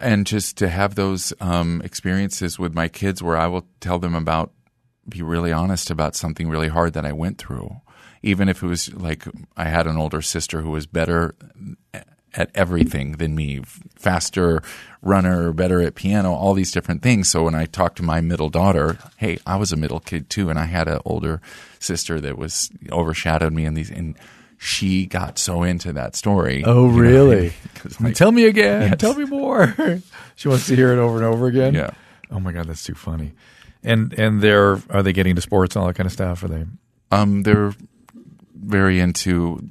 [0.00, 4.14] And just to have those um, experiences with my kids where I will tell them
[4.14, 4.52] about,
[5.08, 7.80] be really honest about something really hard that I went through.
[8.22, 9.24] Even if it was like
[9.56, 11.34] I had an older sister who was better
[12.34, 13.60] at everything than me,
[13.96, 14.62] faster
[15.02, 17.28] runner, better at piano, all these different things.
[17.28, 20.50] So when I talked to my middle daughter, hey, I was a middle kid too,
[20.50, 21.40] and I had an older
[21.78, 24.16] sister that was overshadowed me in these and
[24.60, 26.64] she got so into that story.
[26.66, 27.52] Oh, really know, really?
[27.76, 28.82] 'cause, like, Tell me again.
[28.90, 28.96] Yes.
[28.98, 29.72] Tell me more.
[30.34, 31.74] she wants to hear it over and over again.
[31.74, 31.90] Yeah.
[32.30, 33.32] Oh my god, that's too funny.
[33.84, 36.42] And and they're are they getting to sports and all that kind of stuff?
[36.42, 36.64] Are they?
[37.12, 37.72] Um, they're
[38.68, 39.70] very into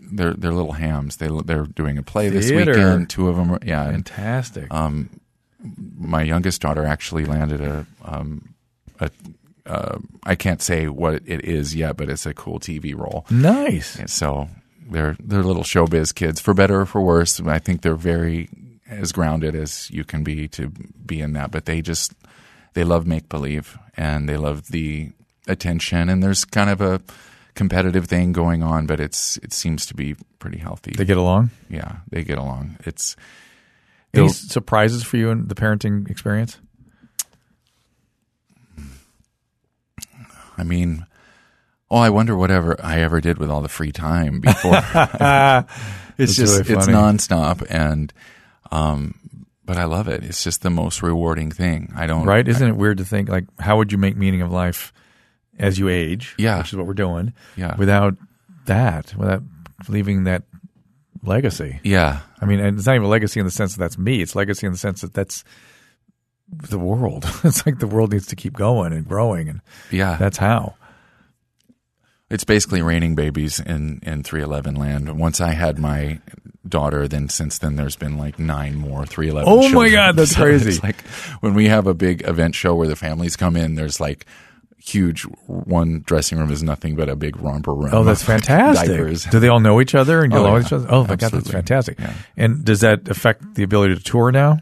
[0.00, 1.16] their their little hams.
[1.16, 2.72] They they're doing a play this Theater.
[2.72, 3.10] weekend.
[3.10, 3.90] Two of them, are, yeah.
[3.90, 4.72] Fantastic.
[4.72, 5.20] um,
[5.96, 8.54] my youngest daughter actually landed a um
[9.00, 9.10] a.
[9.64, 13.26] Uh, I can't say what it is yet, but it's a cool TV role.
[13.30, 13.98] nice.
[13.98, 14.48] And so
[14.88, 17.40] they're they're little showbiz kids, for better or for worse.
[17.40, 18.48] I think they're very
[18.88, 20.68] as grounded as you can be to
[21.04, 21.50] be in that.
[21.50, 22.12] But they just
[22.74, 25.10] they love make believe and they love the
[25.48, 26.08] attention.
[26.08, 27.00] And there's kind of a
[27.56, 30.92] competitive thing going on, but it's it seems to be pretty healthy.
[30.92, 31.50] They get along.
[31.68, 32.76] yeah, they get along.
[32.84, 33.16] It's
[34.14, 36.58] Any surprises for you in the parenting experience?
[40.56, 41.06] I mean.
[41.88, 44.72] Oh, I wonder whatever I ever did with all the free time before.
[44.74, 44.84] it's
[46.16, 48.12] That's just really it's nonstop, and
[48.72, 49.14] um,
[49.64, 50.24] but I love it.
[50.24, 51.92] It's just the most rewarding thing.
[51.94, 52.46] I don't Right?
[52.46, 54.92] Isn't it weird to think like how would you make meaning of life
[55.58, 56.34] as you age?
[56.38, 56.58] Yeah.
[56.58, 57.32] which is what we're doing.
[57.56, 57.76] Yeah.
[57.76, 58.14] without
[58.66, 59.42] that, without
[59.88, 60.42] leaving that
[61.22, 61.80] legacy.
[61.82, 64.22] Yeah, I mean, and it's not even a legacy in the sense that that's me.
[64.22, 65.44] It's legacy in the sense that that's
[66.48, 67.24] the world.
[67.44, 70.16] it's like the world needs to keep going and growing, and yeah.
[70.16, 70.74] that's how.
[72.30, 75.18] it's basically raining babies in in three eleven land.
[75.18, 76.20] Once I had my
[76.68, 79.52] daughter, then since then there's been like nine more three eleven.
[79.52, 80.70] Oh my God, that's crazy.
[80.70, 81.00] It's like
[81.40, 84.26] when we have a big event show where the families come in, there's like
[84.78, 87.90] huge one dressing room is nothing but a big romper room.
[87.92, 88.88] Oh, that's fantastic.
[88.88, 89.24] Diapers.
[89.24, 90.58] Do they all know each other and oh, get Oh, along yeah.
[90.58, 90.86] with each other?
[90.90, 91.98] Oh my god, that's fantastic.
[91.98, 92.14] Yeah.
[92.36, 94.58] And does that affect the ability to tour now?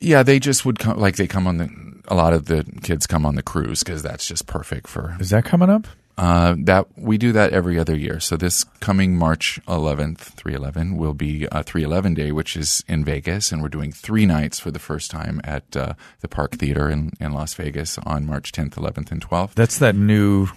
[0.00, 1.94] Yeah, they just would come like they come on the.
[2.08, 5.30] A lot of the kids come on the cruise because that's just perfect for Is
[5.30, 5.86] that coming up?
[6.16, 8.20] Uh, that we do that every other year.
[8.20, 13.50] So this coming March 11th, 311 will be a 311 day, which is in Vegas,
[13.50, 17.12] and we're doing three nights for the first time at uh, the Park Theater in,
[17.18, 19.54] in Las Vegas on March 10th, 11th, and 12th.
[19.54, 20.48] That's that new.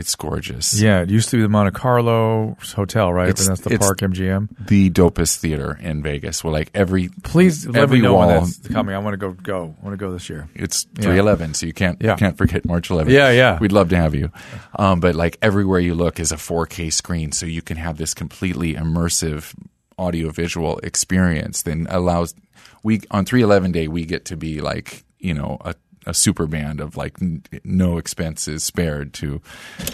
[0.00, 0.80] It's gorgeous.
[0.80, 3.28] Yeah, it used to be the Monte Carlo Hotel, right?
[3.28, 4.48] It's- but that's the Park MGM.
[4.66, 6.42] The dopest theater in Vegas.
[6.42, 8.26] Well, like every Please let every me know wall.
[8.28, 8.94] when that's coming.
[8.94, 9.32] I want to go.
[9.32, 9.76] Go.
[9.80, 10.48] I want to go this year.
[10.54, 11.02] It's Yeah.
[11.04, 12.16] 311, so you can't Yeah.
[12.16, 13.14] can't forget March 11th.
[13.14, 13.58] Yeah, yeah.
[13.60, 14.32] We'd love to have you.
[14.76, 18.14] Um, but like everywhere you look is a 4K screen, so you can have this
[18.14, 19.54] completely immersive
[19.98, 21.62] audiovisual experience.
[21.62, 22.34] Then allows
[22.82, 25.74] we on 311 day we get to be like you know a
[26.06, 29.40] a super band of like n- no expenses spared to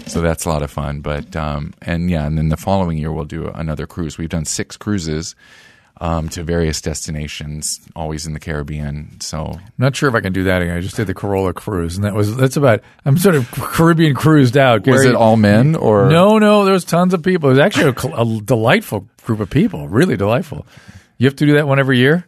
[0.07, 3.13] so that's a lot of fun but um and yeah and then the following year
[3.13, 5.35] we'll do another cruise we've done six cruises
[5.99, 9.19] um, to various destinations, always in the Caribbean.
[9.21, 10.77] So Not sure if I can do that again.
[10.77, 12.83] I just did the Carolla cruise, and that was that's about.
[13.05, 14.87] I'm sort of Caribbean cruised out.
[14.87, 16.65] was it all men or No, no.
[16.65, 17.49] There was tons of people.
[17.49, 19.89] It was actually a, a delightful group of people.
[19.89, 20.67] Really delightful.
[21.19, 22.27] You have to do that one every year,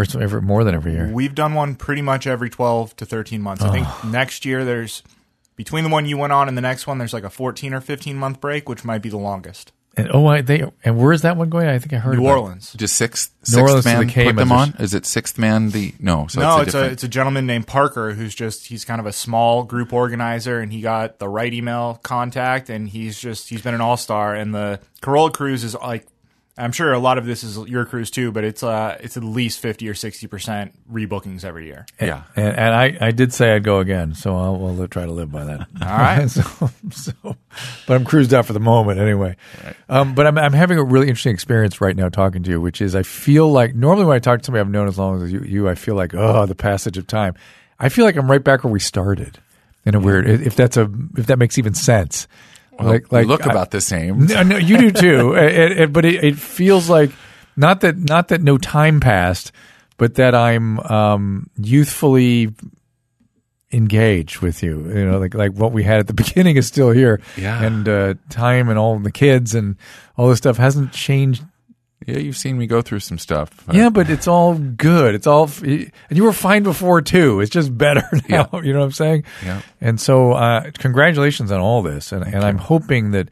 [0.00, 1.08] or it's every, more than every year.
[1.12, 3.62] We've done one pretty much every 12 to 13 months.
[3.62, 5.02] I think next year there's
[5.56, 7.80] between the one you went on and the next one there's like a 14 or
[7.80, 9.72] 15 month break, which might be the longest.
[9.96, 11.66] And oh, I, they and where is that one going?
[11.66, 12.40] I think I heard New about it.
[12.40, 12.72] Orleans.
[12.78, 14.74] Just sixth, New sixth Orleans man the put them on.
[14.78, 15.72] Is it Sixthman?
[15.72, 18.68] The no, so no, it's a it's a, it's a gentleman named Parker who's just
[18.68, 22.88] he's kind of a small group organizer, and he got the right email contact, and
[22.88, 24.32] he's just he's been an all star.
[24.32, 26.06] And the Carolla cruise is like,
[26.58, 29.24] I'm sure a lot of this is your cruise too, but it's uh it's at
[29.24, 31.86] least fifty or sixty percent rebookings every year.
[32.00, 32.24] yeah.
[32.36, 35.32] And, and I, I did say I'd go again, so I'll, I'll try to live
[35.32, 35.60] by that.
[35.82, 36.30] All right.
[36.30, 37.12] so, so,
[37.86, 39.36] but I'm cruised out for the moment anyway.
[39.88, 42.82] Um, but I'm, I'm having a really interesting experience right now talking to you, which
[42.82, 45.32] is I feel like normally when I talk to somebody I've known as long as
[45.32, 47.34] you, you I feel like oh the passage of time.
[47.78, 49.38] I feel like I'm right back where we started.
[49.86, 52.28] In a weird, if that's a if that makes even sense.
[53.10, 54.26] Well, you look about the same.
[54.26, 55.34] No, no, you do too.
[55.36, 57.10] It- it- but it, it feels like
[57.56, 59.52] not that not that no time passed,
[59.98, 62.54] but that I'm um, youthfully
[63.72, 64.88] engaged with you.
[64.88, 67.20] You know, like like what we had at the beginning is still here.
[67.36, 67.62] Yeah.
[67.62, 69.76] and uh, time and all the kids and
[70.16, 71.44] all this stuff hasn't changed.
[72.06, 73.50] Yeah, you've seen me go through some stuff.
[73.70, 75.14] Yeah, but it's all good.
[75.14, 77.40] It's all, and you were fine before too.
[77.40, 78.48] It's just better now.
[78.52, 79.24] You know what I'm saying?
[79.44, 79.60] Yeah.
[79.82, 82.12] And so, uh, congratulations on all this.
[82.12, 83.28] And, and I'm hoping that,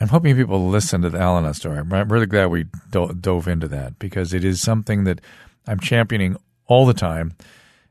[0.00, 1.78] I'm hoping people listen to the Al-Anon story.
[1.78, 5.20] I'm I'm really glad we do- dove into that because it is something that
[5.66, 7.32] I'm championing all the time.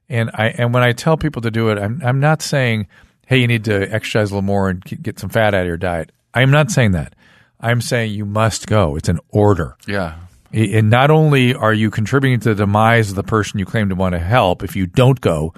[0.09, 2.87] And I, and when I tell people to do it, I'm, I'm not saying,
[3.27, 5.77] hey, you need to exercise a little more and get some fat out of your
[5.77, 6.11] diet.
[6.33, 7.15] I'm not saying that.
[7.61, 8.95] I'm saying you must go.
[8.95, 9.77] It's an order.
[9.87, 10.15] Yeah.
[10.51, 13.95] And not only are you contributing to the demise of the person you claim to
[13.95, 15.53] want to help, if you don't go,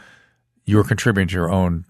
[0.65, 1.85] you're contributing to your own.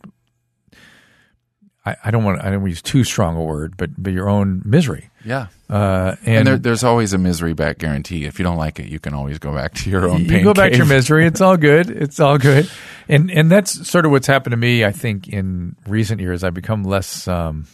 [1.85, 2.39] I, I don't want.
[2.39, 5.09] I don't want to use too strong a word, but but your own misery.
[5.25, 5.47] Yeah.
[5.69, 8.23] Uh, And, and there, there's always a misery back guarantee.
[8.25, 10.25] If you don't like it, you can always go back to your own pain.
[10.25, 10.43] you pain.
[10.45, 11.25] go back to your misery.
[11.25, 11.89] It's all good.
[12.03, 12.69] It's all good.
[13.09, 14.85] And and that's sort of what's happened to me.
[14.85, 17.67] I think in recent years, I've become less um,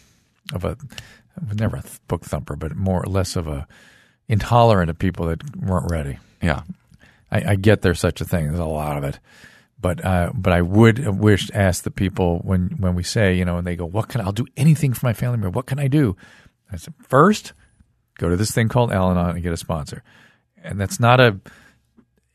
[0.53, 0.75] of a
[1.53, 3.67] never a book thumper, but more or less of a
[4.27, 6.17] intolerant of people that weren't ready.
[6.41, 6.61] Yeah.
[7.31, 8.47] I, I get there's such a thing.
[8.47, 9.19] There's a lot of it,
[9.79, 13.57] but uh, but I would wish ask the people when when we say you know
[13.57, 15.51] and they go, what can I'll do anything for my family member?
[15.51, 16.15] What can I do?
[16.71, 17.53] I said first,
[18.17, 20.03] go to this thing called Al-Anon and get a sponsor,
[20.63, 21.39] and that's not a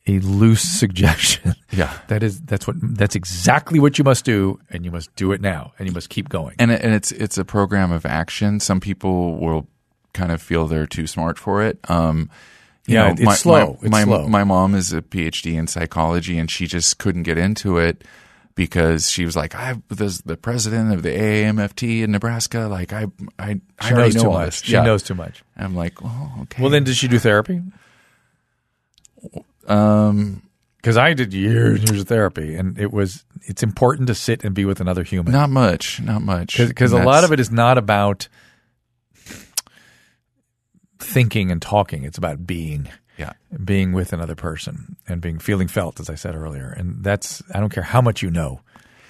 [0.07, 1.55] a loose suggestion.
[1.75, 1.93] Yeah.
[2.07, 5.41] that is that's what that's exactly what you must do, and you must do it
[5.41, 6.55] now, and you must keep going.
[6.61, 8.61] and and it's it's a program of action.
[8.61, 9.67] Some people will
[10.13, 11.79] kind of feel they're too smart for it.
[11.91, 12.31] Um,
[12.87, 13.67] you Yeah, know, it's my, slow.
[13.67, 14.29] My, It's my, slow.
[14.29, 18.05] my mom is a PhD in psychology, and she just couldn't get into it
[18.55, 22.69] because she was like, "I was the president of the AAMFT in Nebraska.
[22.71, 24.45] Like, I I I She already knows know too much.
[24.47, 24.63] this.
[24.63, 24.85] She Yeah.
[24.85, 25.43] knows too much.
[25.57, 26.63] I'm like, oh, okay.
[26.63, 27.63] Well, then, did she do therapy?
[29.69, 30.43] Um,
[30.77, 34.45] Because I did years and years of therapy, and it was it's important to sit
[34.45, 35.33] and be with another human.
[35.33, 38.29] not much, not much, because a lot of it is not about
[40.99, 42.89] thinking and talking it's about being
[43.19, 43.33] Yeah.
[43.65, 47.61] being with another person and being feeling felt as i said earlier and that's i
[47.61, 48.61] don't care how much you know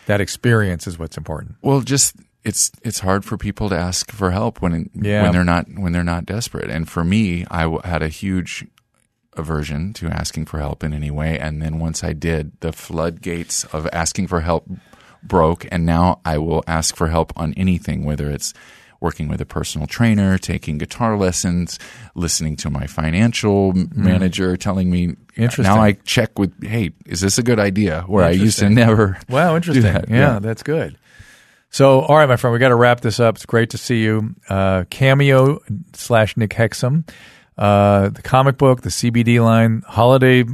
[0.07, 4.31] that experience is what's important Well, just it's it's hard for people to ask for
[4.33, 5.23] help when Yeah.
[5.23, 6.69] when they're not when they're not desperate.
[6.69, 8.67] And for me, I had a huge
[9.37, 11.39] aversion to asking for help in any way.
[11.39, 14.69] And then once I did, the floodgates of asking for help
[15.23, 15.67] broke.
[15.71, 18.55] And now I will ask for help on anything, whether it's
[19.01, 21.79] working with a personal trainer, taking guitar lessons,
[22.15, 25.09] listening to my financial m- manager telling me.
[25.09, 25.17] Mm.
[25.37, 25.75] Interesting.
[25.75, 28.03] Now I check with, hey, is this a good idea?
[28.07, 29.19] Where I used to never.
[29.29, 30.09] wow interesting that.
[30.09, 30.97] yeah, that's good
[31.75, 34.01] so all right my friend we got to wrap this up it's great to see
[34.01, 35.59] you uh, cameo
[35.93, 37.05] slash nick hexum
[37.57, 40.45] uh, the comic book, the CBD line, holiday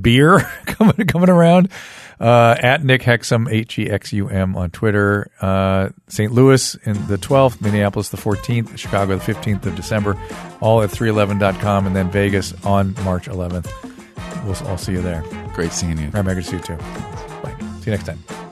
[0.00, 1.70] beer coming coming around.
[2.18, 5.30] Uh, at Nick Hexum, H E X U M on Twitter.
[5.40, 6.32] Uh, St.
[6.32, 10.16] Louis in the 12th, Minneapolis the 14th, Chicago the 15th of December,
[10.62, 13.70] all at 311.com, and then Vegas on March 11th.
[14.46, 15.22] We'll all see you there.
[15.52, 16.06] Great seeing you.
[16.14, 16.76] All right, good to see you too.
[16.76, 17.54] Bye.
[17.80, 18.45] See you next time.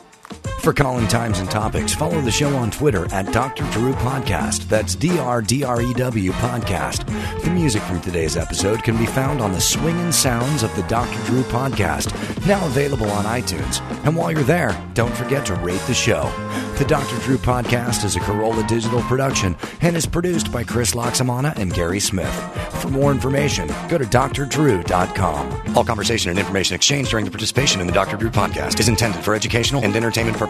[0.64, 3.70] For calling times and topics, follow the show on Twitter at Dr.
[3.70, 4.66] Drew Podcast.
[4.66, 7.04] That's D R D R E W Podcast.
[7.44, 11.22] The music from today's episode can be found on the swinging sounds of the Dr.
[11.26, 12.14] Drew Podcast,
[12.46, 13.82] now available on iTunes.
[14.06, 16.32] And while you're there, don't forget to rate the show.
[16.78, 17.18] The Dr.
[17.18, 22.00] Drew Podcast is a Carolla digital production and is produced by Chris Laxamana and Gary
[22.00, 22.34] Smith.
[22.80, 25.76] For more information, go to drdrew.com.
[25.76, 28.16] All conversation and information exchanged during the participation in the Dr.
[28.16, 30.36] Drew podcast is intended for educational and entertainment